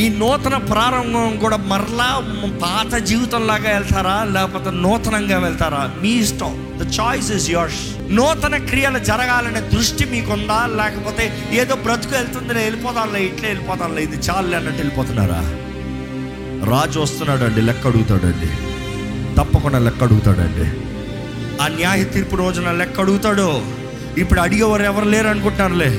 ఈ 0.00 0.08
నూతన 0.08 0.56
ప్రారంభం 0.56 1.36
కూడా 1.36 1.56
మరలా 1.56 2.22
పాత 2.62 2.98
జీవితంలాగా 2.98 3.72
వెళ్తారా? 3.72 4.24
లేకపోతే 4.24 4.70
నూతనంగా 4.70 5.38
వెళ్తారా? 5.38 5.90
మీ 6.02 6.08
ఇష్టం. 6.08 6.80
ద 6.82 7.00
చాయిస్ 7.00 7.32
ఇస్ 7.32 7.50
యోర్స్ 7.50 8.12
నూతన 8.12 8.56
క్రియలు 8.56 8.98
జరగాలనే 8.98 9.60
దృష్టి 9.60 10.04
మీకుందా? 10.04 10.66
లేకపోతే 10.66 11.48
ఏదో 11.52 11.74
బ్రతుకు 11.74 12.14
వెళ్తుందిలే 12.14 12.62
వెళ్ళిపోతానులే 12.62 13.24
ఇట్లే 13.24 13.48
వెళ్ళిపోతానులే 13.48 14.02
ఇది 14.02 14.16
చాలు 14.16 14.56
అన్నట్టు 14.56 14.78
వెళ్ళిపోతున్నారా? 14.78 15.40
రాజు 16.70 17.00
వస్తున్నాడండి 17.00 17.62
లెక్క 17.62 17.86
అడుగుతాడండి. 17.86 18.50
తప్పకుండా 19.36 19.78
లెక్క 19.78 20.02
అడుగుతాడండి. 20.02 20.85
ఆ 21.60 21.68
న్యాయ 21.68 22.04
తీర్పు 22.04 22.36
రోజున 22.36 22.72
లెక్క 22.72 23.00
అడుగుతాడో? 23.00 23.62
ఇప్పుడు 24.18 24.40
అడిగేవారు 24.40 24.82
ఎవరు 24.82 25.04
లేరు 25.04 25.26
అనుకుంటున్నారులే. 25.26 25.90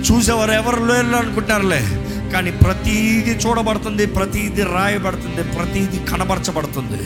చూసేవారు 0.00 0.52
ఎవరు 0.52 0.84
లేరు 0.84 1.16
అనుకుంటున్నారులే. 1.16 1.82
కానీ 2.32 2.50
ప్రతీది 2.50 3.30
చూడబడుతుంది 3.30 4.06
ప్రతీది 4.06 4.62
రాయబడుతుంది 4.62 5.42
ప్రతీది 5.52 6.06
కనబరచబడుతుంది. 6.06 7.02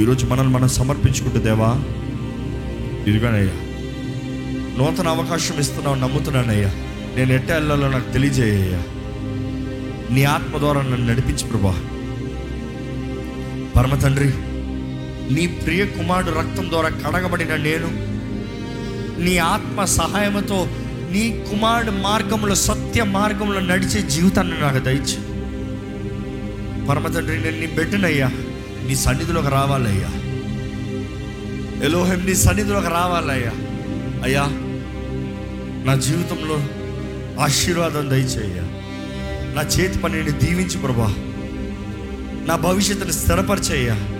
ఈరోజు 0.00 0.26
మనల్ని 0.26 0.52
మనం 0.52 0.68
సమర్పించుకుంటే 0.68 1.38
దేవా 1.38 1.70
ఇదిగోనయ్యా 3.06 3.56
నూతన 4.78 5.08
అవకాశం 5.08 5.60
ఇస్తున్నావు 5.60 5.96
నమ్ముతున్నానయ్యా. 5.96 6.70
నేను 7.16 7.32
ఎట్ట 7.32 7.50
వెళ్ళాలో 7.50 7.88
నాకు 7.88 8.12
తెలియజేయ్యా 8.12 8.82
నీ 10.14 10.24
ఆత్మ 10.24 10.58
ద్వారా 10.58 10.82
నన్ను 10.82 11.06
నడిపించు 11.06 11.46
ప్రభా. 11.46 11.74
పరమ 13.76 13.94
తండ్రి 13.94 14.32
నీ 15.30 15.46
ప్రియ 15.46 15.86
కుమారుడు 15.86 16.30
రక్తం 16.30 16.70
ద్వారా 16.70 16.88
కడగబడిన 16.88 17.56
నేను 17.56 18.16
నీ 19.20 19.38
ఆత్మ 19.38 19.84
సహాయంతో 19.84 20.68
నీ 21.10 21.44
కుమారుడు 21.50 21.90
మార్గంలో 21.90 22.54
సత్య 22.54 23.04
మార్గంలో 23.04 23.60
నడిచే 23.60 24.08
జీవితాన్ని 24.10 24.60
నాకు 24.60 24.78
దయచు. 24.78 25.36
పరమతండ్రి 26.86 27.38
నేను 27.38 27.60
నీ 27.60 27.66
బిడ్డనయ్యా. 27.66 28.28
నీ 28.86 28.94
సన్నిధిలోకి 28.94 29.48
రావాలయ్యా. 29.48 30.08
ఎలోహం 31.84 32.26
నీ 32.26 32.34
సన్నిధిలోకి 32.34 32.88
రావాలయ్యా. 32.88 33.52
అయ్యా 34.24 34.46
నా 35.86 35.94
జీవితంలో 35.94 36.60
ఆశీర్వాదం 37.42 38.10
దయచేయ్యా. 38.10 38.62
నా 39.54 39.62
చేతి 39.62 39.98
పనిని 39.98 40.30
దీవించి 40.30 40.78
ప్రభా. 40.78 41.14
నా 42.48 42.56
భవిష్యత్తుని 42.56 43.12
స్థిరపరిచేయ్యా. 43.12 44.15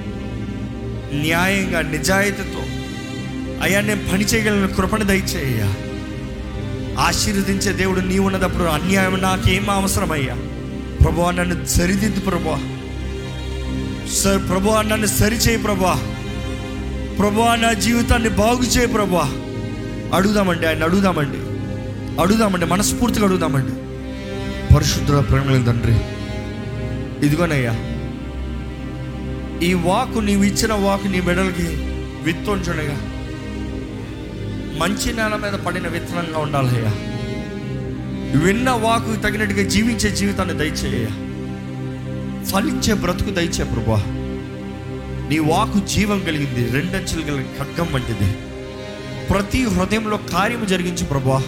న్యాయంగా 1.12 1.80
నిజాయితీతో 1.82 2.62
అయ్యా 3.62 3.80
నేను 3.80 4.08
పని 4.12 4.24
చేయగలను 4.24 4.68
కృపణ 4.68 5.02
దయచేయ్యా. 5.02 5.74
ఆశీర్వదించే 7.02 7.72
దేవుడు 7.72 8.00
నీ 8.00 8.18
ఉన్నదప్పుడు 8.18 8.64
అన్యాయం 8.64 9.22
నాకేం 9.22 9.70
అవసరమయ్యా. 9.70 10.36
ప్రభు 11.04 11.30
నన్ను 11.30 11.66
సరిదిద్దు 11.66 12.20
ప్రభా 12.20 12.56
సర్ 14.12 14.48
ప్రభు 14.48 14.82
నన్ను 14.82 15.06
సరిచేయి 15.06 15.58
ప్రభా 15.58 16.14
ప్రభు 17.18 17.40
నా 17.40 17.72
జీవితాన్ని 17.72 18.28
బాగు 18.28 18.62
చేయి 18.62 18.86
ప్రభా 18.86 19.32
అడుగుదామండి 20.14 20.66
ఆయన 20.66 20.84
అడుగుదామండి. 20.84 21.38
అడుగుదామండి 22.20 22.66
మనస్ఫూర్తిగా 22.66 23.24
అడుగుదామండి. 23.24 23.72
పరిశుద్ధ 24.74 25.08
ప్రేమ 25.08 25.64
తండ్రి 25.66 25.96
ఇదిగోనయ్యా. 27.26 27.95
ఈ 29.62 29.74
వాకు 29.74 30.18
నీవు 30.18 30.44
ఇచ్చిన 30.44 30.72
వాకు 30.72 31.06
నీ 31.08 31.20
మెడలకి 31.20 31.66
విత్తుంచుండగా 32.22 32.96
మంచి 34.78 35.12
నేల 35.12 35.40
మీద 35.42 35.52
పడిన 35.52 35.88
విత్తనంగా 35.88 36.38
ఉండాలయ్యా. 36.38 36.90
విన్న 38.44 38.70
వాకు 38.70 39.16
తగినట్టుగా 39.16 39.68
జీవించే 39.68 40.10
జీవితాన్ని 40.10 40.54
దయచేయ 40.54 41.06
ఫలించే 42.44 42.94
బ్రతుకు 42.94 43.30
దయచే 43.30 43.64
ప్రభా 43.64 44.04
నీ 45.30 45.38
వాకు 45.38 45.86
జీవం 45.86 46.20
కలిగింది 46.20 46.70
రెండంచెలు 46.70 47.22
కలిగిన 47.22 47.44
ఖడ్గం 47.58 47.92
వంటిది. 47.92 48.32
ప్రతి 49.26 49.64
హృదయంలో 49.64 50.16
కార్యము 50.16 50.64
జరిగించు 50.64 51.04
ప్రభా 51.04 51.42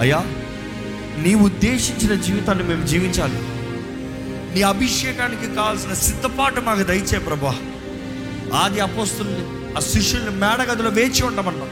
అయ్యా 0.00 0.24
నీ 1.18 1.34
ఉద్దేశించిన 1.34 2.20
జీవితాన్ని 2.20 2.64
మేము 2.64 2.86
జీవించాలి. 2.86 3.57
నీ 4.58 4.62
అభిషేకానికి 4.62 5.54
కావాల్సిన 5.54 5.94
సిద్ధపాటు 5.94 6.60
మాకు 6.60 6.82
దయచే 6.82 7.18
ప్రభా. 7.18 7.52
ఆది 8.58 8.80
అపోస్తుల్ని 8.80 9.42
ఆ 9.76 9.80
శిష్యుల్ని 9.80 10.30
మేడగదిలో 10.30 10.90
వేచి 10.90 11.22
ఉండమన్నా. 11.26 11.66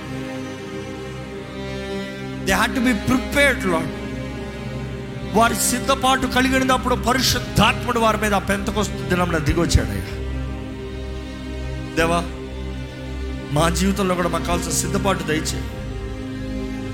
They 2.45 2.53
had 2.53 2.75
to 2.75 2.81
be 2.81 2.93
prepared 3.09 3.65
lord 3.67 3.91
వారి 5.37 5.55
సిద్ధపాటు 5.55 6.27
కలిగినప్పుడు 6.27 6.95
పరిశుద్ధాత్ముడు 6.95 7.99
వారి 7.99 8.19
మీద 8.19 8.33
పెంతకొస్తు 8.33 9.09
దినంలో 9.09 9.39
దిగొచ్చాడయ్యా 9.39 10.15
దేవా 11.97 12.21
మా 13.53 13.69
జీవితంలో 13.71 14.15
కూడా 14.15 14.29
మాకు 14.29 14.45
కావాల్సిన 14.45 14.73
సిద్ధపాటు 14.83 15.23
దయచేయండి 15.23 15.73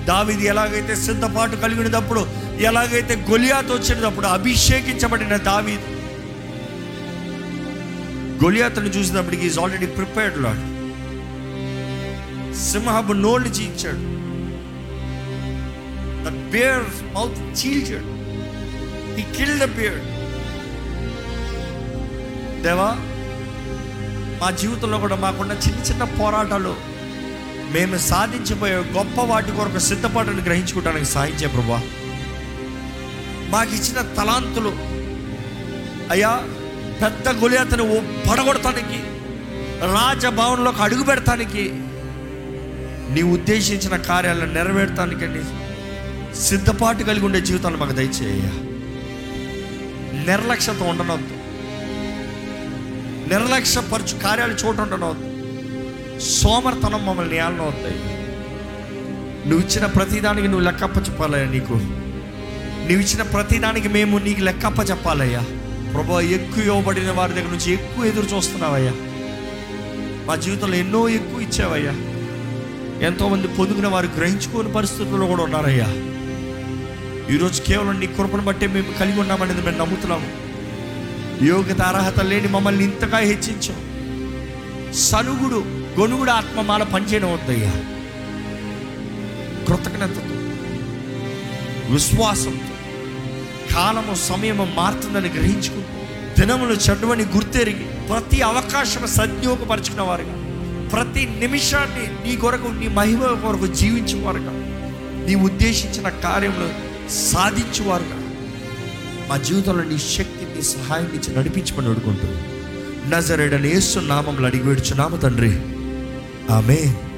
దావిది 0.09 0.45
ఎలాగైతే 0.53 0.95
సిద్ధపాటు 1.07 1.57
కలిగినప్పుడు 1.57 2.23
ఎలాగైతే 2.69 3.15
గొలియాత్ 3.31 3.73
వచ్చినప్పుడు 3.73 4.27
అభిషేకించబడిన 4.27 5.37
దావీదు 5.51 5.89
గొలియాతను 8.45 8.91
చూసినప్పటికి 8.97 9.47
ఈజ్ 9.47 9.59
ఆల్రెడీ 9.59 9.89
ప్రిపేర్డ్ 9.99 10.39
లాడ్ 10.45 10.63
సింహపు 12.63 13.13
నోళ్ళు 13.25 13.49
చీల్చాడు. 13.59 14.03
ద 16.25 16.33
బేర్ 16.55 16.87
మౌత్ 17.15 17.39
చీల్చాడు. 17.61 18.11
ఈ 19.21 19.25
కిల్ 19.37 19.59
ద 19.61 19.69
బియర్డ్ 19.79 20.07
దేవా 22.67 22.91
మా 24.41 24.49
జీవితంలో 24.61 24.99
కూడా 24.99 25.17
మాకున్న 25.17 25.53
చిన్న 25.65 25.81
చిన్న 25.89 26.05
పోరాటాలు 26.21 26.75
మేము 27.73 27.99
సాధించబోయే 27.99 28.75
గొప్ప 28.75 29.21
వాటి 29.21 29.53
కొరకు 29.53 29.79
సిద్ధపాటును 29.79 30.43
గ్రహించుకోవడానికి 30.43 31.05
సాధించే 31.05 31.47
ప్రభా. 31.47 31.81
మాకు 33.49 33.71
ఇచ్చిన 33.71 34.01
తలాంతులు 34.15 34.73
అయ్యా 36.11 36.45
పెద్ద 37.03 37.29
గొలియాతను 37.29 37.85
పడగొడటానికి 38.31 38.99
రాజభవన్లోకి 39.95 40.83
అడుగు 40.83 41.03
పెడతానికి 41.03 41.65
నీ 43.15 43.23
ఉద్దేశించిన 43.23 43.97
కార్యాలను 43.97 44.53
నెరవేర్తానికండి 44.53 45.43
సిద్ధపాటు 46.41 47.03
కలిగి 47.03 47.25
ఉండే 47.25 47.41
జీవితాలు 47.41 47.77
మాకు 47.77 47.93
దయచేయ 47.93 48.45
నిర్లక్ష్యత 50.27 50.83
ఉండనవద్దు. 50.83 51.35
నిర్లక్ష్యపరచు 53.29 54.19
కార్యాలు 54.19 54.53
చూడండి 54.53 54.83
ఉండనవద్దు. 54.83 55.32
సోమర్తనం 56.23 57.07
మమ్మల్ని 57.07 57.37
ఏళ్ళనవద్దాయి 57.37 58.23
నువ్వు 59.49 59.67
ఇచ్చిన 59.67 59.87
ప్రతిదానికి 59.87 60.49
నువ్వు 60.49 60.65
లెక్కప్ప 60.65 60.97
చెప్పాలయ్యా 60.97 61.47
నీకు. 61.47 61.73
నువ్వు 61.73 63.01
ఇచ్చిన 63.01 63.23
ప్రతిదానికి 63.23 63.89
మేము 63.89 64.19
నీకు 64.19 64.41
లెక్కప్ప 64.41 64.91
చెప్పాలయ్యా. 64.91 65.41
ప్రభా 65.93 66.21
ఎక్కువ 66.21 66.65
ఇవ్వబడిన 66.65 67.11
వారి 67.11 67.33
దగ్గర 67.33 67.47
నుంచి 67.47 67.73
ఎక్కువ 67.73 68.05
ఎదురు 68.05 68.27
చూస్తున్నావయ్యా. 68.27 68.93
మా 70.27 70.37
జీవితంలో 70.37 70.77
ఎన్నో 70.77 71.09
ఎక్కువ 71.09 71.41
ఇచ్చావయ్యా. 71.41 71.93
ఎంతోమంది 73.07 73.49
పొందుకున్న 73.49 73.89
వారు 73.89 74.07
గ్రహించుకోని 74.07 74.73
పరిస్థితుల్లో 74.73 75.27
కూడా 75.27 75.43
ఉన్నారయ్యా. 75.43 75.87
ఈరోజు 77.35 77.63
కేవలం 77.63 78.01
నీ 78.01 78.07
కృపను 78.07 78.43
బట్టే 78.43 78.67
మేము 78.67 78.99
కలిగి 79.01 79.21
ఉన్నామనేది 79.21 79.63
మేము 79.63 79.79
నమ్ముతున్నాము. 79.79 80.43
యోగ్యత 81.45 81.83
అర్హత 81.83 82.21
లేని 82.21 82.49
మమ్మల్ని 82.49 82.85
ఇంతగా 82.85 83.19
హెచ్చించాం 83.19 83.93
సనుగుడు 84.93 85.82
గొనుగుడు 85.99 86.31
ఆత్మ 86.31 86.61
మాల 86.61 86.83
పనిచేయడం 86.83 87.33
వద్దయ్యా. 87.33 87.73
కృతజ్ఞతతో 89.67 90.23
విశ్వాసంతో 91.93 92.77
కాలము 93.75 94.15
సమయము 94.15 94.69
మారుతుందని 94.77 95.29
గ్రహించుకుంటూ 95.29 96.03
దినములు 96.41 96.73
చెడ్డమని 96.73 97.23
గుర్తెరిగి 97.23 98.09
ప్రతి 98.09 98.41
అవకాశం 98.41 99.07
సద్యోగపరచుకున్న 99.07 100.03
వారుగా 100.03 100.37
ప్రతి 100.89 101.27
నిమిషాన్ని 101.27 102.29
నీ 102.29 102.37
కొరకు 102.37 102.69
నీ 102.69 102.89
మహిమ 102.89 103.27
కొరకు 103.27 103.67
జీవించేవారుగా 103.67 104.53
నీ 105.27 105.35
ఉద్దేశించిన 105.35 106.09
కార్యములు 106.09 106.69
సాధించేవారుగా 107.13 108.19
మా 109.29 109.37
జీవితంలో 109.37 109.85
నీ 109.85 109.99
శక్తి 109.99 110.57
నీ 110.57 110.63
సహాయం 110.63 111.11
ఇచ్చి 111.15 111.37
నడిపించమని 111.37 111.89
అడుగుంటుంది 111.89 112.41
నజరేడని 113.11 113.77
ఏసు 113.77 113.99
నామంలో 113.99 114.47
అడిగి 114.47 114.63
వేడుచున్నాము 114.63 115.17
తండ్రి. 115.17 115.51
Amén. 116.49 117.12